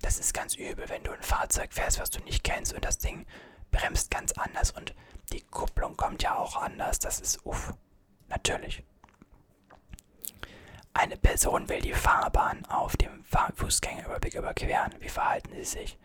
Das 0.00 0.18
ist 0.18 0.32
ganz 0.32 0.54
übel, 0.54 0.88
wenn 0.88 1.02
du 1.04 1.12
ein 1.12 1.22
Fahrzeug 1.22 1.72
fährst, 1.72 2.00
was 2.00 2.10
du 2.10 2.20
nicht 2.20 2.42
kennst 2.42 2.72
und 2.72 2.84
das 2.84 2.98
Ding 2.98 3.26
bremst 3.70 4.10
ganz 4.10 4.32
anders 4.32 4.70
und 4.70 4.94
die 5.32 5.42
Kupplung 5.42 5.96
kommt 5.96 6.22
ja 6.22 6.36
auch 6.36 6.56
anders. 6.56 6.98
Das 6.98 7.20
ist 7.20 7.44
uff, 7.44 7.74
natürlich. 8.28 8.82
Eine 10.92 11.16
Person 11.16 11.68
will 11.68 11.80
die 11.80 11.94
Fahrbahn 11.94 12.64
auf 12.66 12.96
dem 12.96 13.24
Fußgängerüberweg 13.24 14.34
überqueren. 14.34 14.94
Wie 14.98 15.08
verhalten 15.08 15.52
sie 15.54 15.64
sich? 15.64 15.98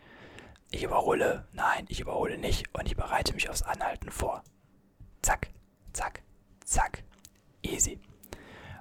Ich 0.70 0.82
überhole, 0.82 1.46
nein, 1.52 1.86
ich 1.88 2.00
überhole 2.00 2.38
nicht 2.38 2.72
und 2.74 2.86
ich 2.86 2.96
bereite 2.96 3.32
mich 3.34 3.48
aufs 3.48 3.62
Anhalten 3.62 4.10
vor. 4.10 4.42
Zack, 5.22 5.48
zack, 5.92 6.22
zack. 6.64 7.02
Easy. 7.62 8.00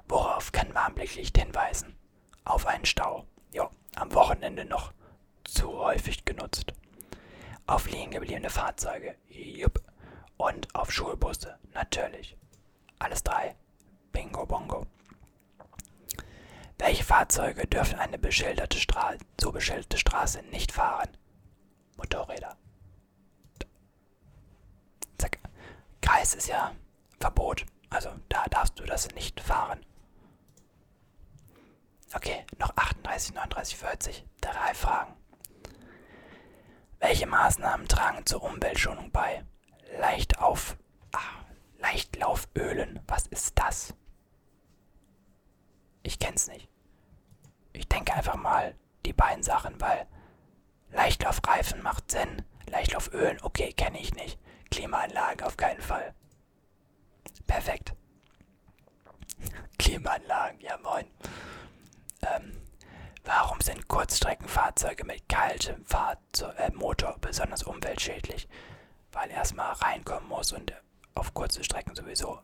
Worauf 0.08 0.52
kann 0.52 0.74
Warnblicklicht 0.74 1.38
hinweisen? 1.38 1.96
Auf 2.44 2.66
einen 2.68 2.86
Stau. 2.86 3.26
Jo, 3.54 3.70
am 3.96 4.14
Wochenende 4.14 4.66
noch 4.66 4.94
zu 5.44 5.78
häufig 5.80 6.26
genutzt. 6.26 6.74
Auf 7.68 7.90
liegen 7.90 8.12
gebliebene 8.12 8.50
Fahrzeuge, 8.50 9.16
jupp. 9.30 9.82
Und 10.38 10.74
auf 10.76 10.92
Schulbusse, 10.92 11.58
natürlich. 11.74 12.38
Alles 13.00 13.24
drei. 13.24 13.56
Bingo 14.12 14.46
bongo. 14.46 14.86
Welche 16.78 17.04
Fahrzeuge 17.04 17.66
dürfen 17.68 18.00
eine 18.00 18.20
beschilderte 18.20 18.78
Straße, 18.78 19.20
so 19.40 19.52
beschilderte 19.52 19.98
Straße 19.98 20.44
nicht 20.44 20.72
fahren? 20.72 21.10
Motorräder. 21.96 22.58
Zack. 25.18 25.40
Kreis 26.02 26.36
ist 26.36 26.48
ja 26.48 26.74
Verbot. 27.20 27.66
Also 27.90 28.10
da 28.30 28.44
darfst 28.46 28.80
du 28.80 28.84
das 28.86 29.10
nicht 29.16 29.40
fahren. 29.40 29.86
Okay, 32.14 32.46
noch 32.60 32.76
38, 32.76 33.34
39, 33.34 33.78
40. 33.78 34.26
Drei 34.42 34.74
Fragen. 34.74 35.14
Welche 37.00 37.28
Maßnahmen 37.28 37.88
tragen 37.88 38.26
zur 38.26 38.44
Umweltschonung 38.44 39.12
bei? 39.12 39.44
Leicht 40.00 40.40
auf. 40.40 40.78
Ah, 41.12 41.20
Leichtlaufölen. 41.80 43.00
Was 43.08 43.28
ist 43.28 43.58
das? 43.60 43.94
Ich 46.04 46.20
kenn's 46.20 46.48
nicht. 46.48 46.70
Ich 47.74 47.88
denke 47.88 48.14
einfach 48.14 48.36
mal 48.36 48.76
die 49.06 49.14
beiden 49.14 49.44
Sachen, 49.44 49.80
weil 49.82 50.08
Leichtlaufreifen 50.96 51.84
macht 51.84 52.10
Sinn. 52.12 52.44
Leichtlaufölen, 52.68 53.38
okay, 53.44 53.74
kenne 53.74 54.00
ich 54.00 54.14
nicht. 54.16 54.40
Klimaanlage 54.72 55.46
auf 55.46 55.58
keinen 55.58 55.82
Fall. 55.82 56.14
Perfekt. 57.46 57.94
Klimaanlagen, 59.78 60.60
ja 60.62 60.78
moin. 60.78 61.06
Ähm, 62.22 62.62
warum 63.26 63.60
sind 63.60 63.88
Kurzstreckenfahrzeuge 63.90 65.04
mit 65.04 65.28
kaltem 65.28 65.86
Fahrzeug, 65.86 66.58
äh, 66.58 66.72
Motor 66.72 67.18
besonders 67.20 67.64
umweltschädlich? 67.64 68.48
Weil 69.12 69.30
erstmal 69.32 69.74
reinkommen 69.74 70.30
muss 70.30 70.54
und 70.54 70.74
auf 71.14 71.34
kurze 71.34 71.64
Strecken 71.64 71.96
sowieso. 71.96 72.40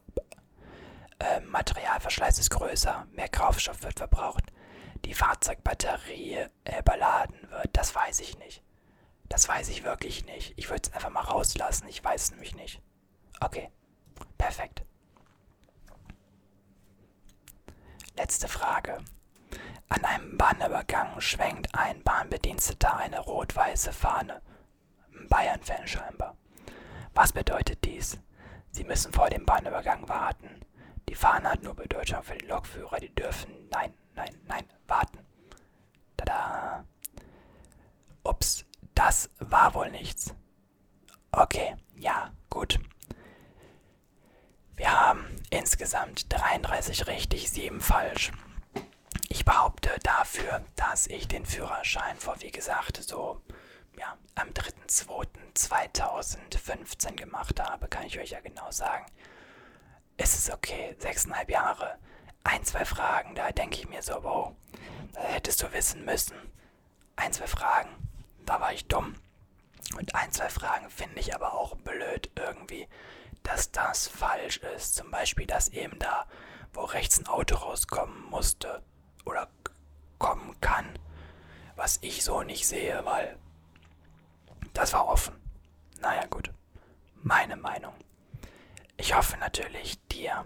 Äh, 1.20 1.40
Materialverschleiß 1.42 2.40
ist 2.40 2.50
größer, 2.50 3.08
mehr 3.12 3.30
Kraftstoff 3.30 3.82
wird 3.84 3.98
verbraucht. 3.98 4.52
Die 5.06 5.14
Fahrzeugbatterie 5.14 6.48
äh, 6.64 6.84
beladen 6.84 7.50
wird, 7.50 7.70
das 7.74 7.94
weiß 7.96 8.20
ich 8.22 8.38
nicht. 8.38 8.64
Das 9.30 9.48
weiß 9.48 9.70
ich 9.70 9.84
wirklich 9.84 10.26
nicht. 10.26 10.54
Ich 10.58 10.70
würde 10.70 10.82
es 10.84 10.94
einfach 10.94 11.10
mal 11.10 11.22
rauslassen, 11.22 11.88
ich 11.88 12.04
weiß 12.04 12.24
es 12.24 12.32
nämlich 12.32 12.56
nicht. 12.56 12.82
Okay, 13.40 13.70
perfekt. 14.38 14.84
Letzte 18.16 18.48
Frage. 18.48 18.98
An 19.90 20.06
einem 20.06 20.38
Bahnübergang 20.38 21.20
schwenkt 21.20 21.74
ein 21.74 22.04
Bahnbediensteter 22.04 22.98
eine 22.98 23.20
rot-weiße 23.20 23.92
Fahne. 23.94 24.42
Bayern-Fan 25.30 25.88
scheinbar. 25.88 26.38
Was 27.14 27.34
bedeutet 27.34 27.84
dies? 27.84 28.18
Sie 28.72 28.84
müssen 28.84 29.12
vor 29.12 29.30
dem 29.30 29.46
Bahnübergang 29.46 30.08
warten. 30.08 30.62
Die 31.10 31.16
Fahne 31.16 31.52
hat 31.52 31.64
nur 31.64 31.76
Bedeutung 31.76 32.24
für 32.24 32.38
die 32.38 32.46
Lokführer, 32.46 33.00
die 33.00 33.14
dürfen, 33.14 33.52
nein, 33.70 33.94
nein, 34.16 34.36
nein, 34.48 34.66
warten. 34.88 35.20
Tada. 36.18 36.86
Ups, 38.24 38.66
das 38.94 39.30
war 39.40 39.74
wohl 39.74 39.90
nichts. 39.92 40.34
Okay, 41.32 41.76
ja, 41.96 42.32
gut. 42.50 42.80
Wir 44.76 44.92
haben 44.92 45.26
insgesamt 45.50 46.32
33 46.34 47.08
richtig, 47.08 47.50
7 47.52 47.80
falsch. 47.82 48.32
Ich 49.30 49.46
behaupte 49.46 49.92
dafür, 50.04 50.64
dass 50.76 51.08
ich 51.08 51.28
den 51.28 51.46
Führerschein 51.46 52.18
vor, 52.18 52.36
wie 52.42 52.52
gesagt, 52.52 52.98
so 52.98 53.42
ja, 53.98 54.18
am 54.36 54.50
3.2.2015 54.50 57.16
gemacht 57.16 57.60
habe, 57.60 57.88
kann 57.88 58.06
ich 58.06 58.20
euch 58.20 58.32
ja 58.32 58.42
genau 58.42 58.70
sagen. 58.72 59.06
Es 60.18 60.34
ist 60.36 60.52
okay, 60.52 60.96
sechseinhalb 61.00 61.50
Jahre, 61.50 61.98
ein, 62.44 62.64
zwei 62.64 62.86
Fragen, 62.86 63.36
da 63.36 63.52
denke 63.52 63.78
ich 63.80 63.90
mir 63.90 64.02
so, 64.02 64.24
wow, 64.24 64.54
da 65.14 65.22
hättest 65.22 65.62
du 65.62 65.72
wissen 65.74 66.06
müssen. 66.06 66.36
Ein, 67.16 67.34
zwei 67.34 67.48
Fragen, 67.48 67.90
da 68.46 68.60
war 68.60 68.74
ich 68.74 68.88
dumm. 68.88 69.16
Und 69.98 70.16
ein, 70.16 70.32
zwei 70.32 70.50
Fragen 70.50 70.90
finde 70.90 71.20
ich 71.20 71.36
aber 71.36 71.54
auch 71.54 71.76
blöd 71.76 72.32
irgendwie 72.36 72.88
dass 73.44 73.72
das 73.72 74.08
falsch 74.08 74.58
ist. 74.76 74.96
Zum 74.96 75.12
Beispiel, 75.12 75.46
dass 75.46 75.70
eben 75.70 75.98
da, 76.00 76.26
wo 76.74 76.82
rechts 76.82 77.20
ein 77.20 77.28
Auto 77.28 77.56
rauskommen 77.56 78.30
musste 78.30 78.82
oder 79.26 79.48
kommen 80.20 80.60
kann, 80.62 80.86
was 81.76 82.00
ich 82.02 82.24
so 82.24 82.44
nicht 82.44 82.68
sehe, 82.68 83.04
weil 83.06 83.38
das 84.74 84.94
war 84.94 85.08
offen. 85.08 85.36
Naja 86.00 86.26
gut, 86.28 86.52
meine 87.22 87.56
Meinung. 87.56 87.94
Ich 89.02 89.16
hoffe 89.16 89.36
natürlich, 89.38 90.00
dir 90.10 90.46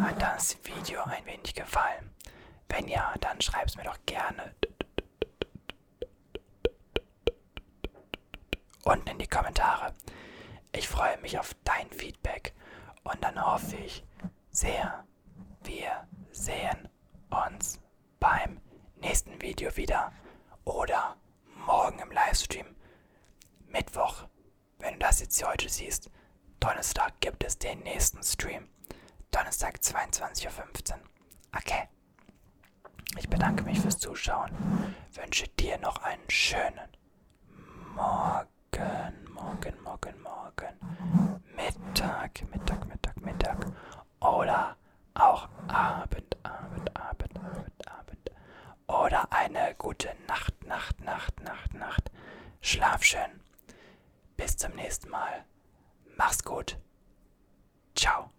hat 0.00 0.22
das 0.22 0.56
Video 0.64 1.02
ein 1.02 1.26
wenig 1.26 1.52
gefallen. 1.54 2.10
Wenn 2.66 2.88
ja, 2.88 3.12
dann 3.20 3.38
schreib 3.42 3.66
es 3.66 3.76
mir 3.76 3.84
doch 3.84 3.98
gerne 4.06 4.54
unten 8.84 9.08
in 9.08 9.18
die 9.18 9.26
Kommentare. 9.26 9.94
Ich 10.74 10.88
freue 10.88 11.18
mich 11.18 11.38
auf 11.38 11.54
dein 11.64 11.90
Feedback 11.90 12.54
und 13.04 13.22
dann 13.22 13.44
hoffe 13.44 13.76
ich 13.76 14.02
sehr, 14.50 15.04
wir 15.62 16.08
sehen 16.30 16.88
uns 17.28 17.78
beim 18.18 18.58
nächsten 19.02 19.38
Video 19.42 19.76
wieder 19.76 20.14
oder 20.64 21.18
morgen 21.66 21.98
im 21.98 22.10
Livestream. 22.10 22.74
Mittwoch, 23.66 24.24
wenn 24.78 24.94
du 24.94 25.00
das 25.00 25.20
jetzt 25.20 25.46
heute 25.46 25.68
siehst, 25.68 26.10
Donnerstag 26.62 27.20
gibt 27.20 27.42
es 27.42 27.58
den 27.58 27.80
nächsten 27.80 28.22
Stream. 28.22 28.68
Donnerstag 29.32 29.78
22.15 29.78 30.92
Uhr. 30.92 30.98
Okay. 31.56 31.88
Ich 33.18 33.28
bedanke 33.28 33.64
mich 33.64 33.80
fürs 33.80 33.98
Zuschauen. 33.98 34.52
Wünsche 35.12 35.48
dir 35.48 35.76
noch 35.78 35.96
einen 36.04 36.30
schönen 36.30 36.88
Morgen 37.96 38.48
morgen, 39.34 39.74
morgen, 39.82 40.22
morgen, 40.22 41.42
Mittag, 41.56 42.48
Mittag, 42.52 42.86
Mittag, 42.86 43.20
Mittag 43.20 43.66
oder 44.20 44.76
auch 45.14 45.48
Abend, 45.66 46.36
Abend, 46.44 46.96
Abend, 46.96 47.38
Abend, 47.40 47.88
Abend 47.88 48.30
oder 48.86 49.26
eine 49.32 49.74
gute 49.76 50.14
Nacht, 50.28 50.64
Nacht, 50.64 51.00
Nacht, 51.00 51.42
Nacht, 51.42 51.74
Nacht. 51.74 52.12
Schlaf 52.60 53.02
schön. 53.02 53.40
Mach's 56.22 56.40
gut. 56.44 56.76
Ciao. 57.96 58.30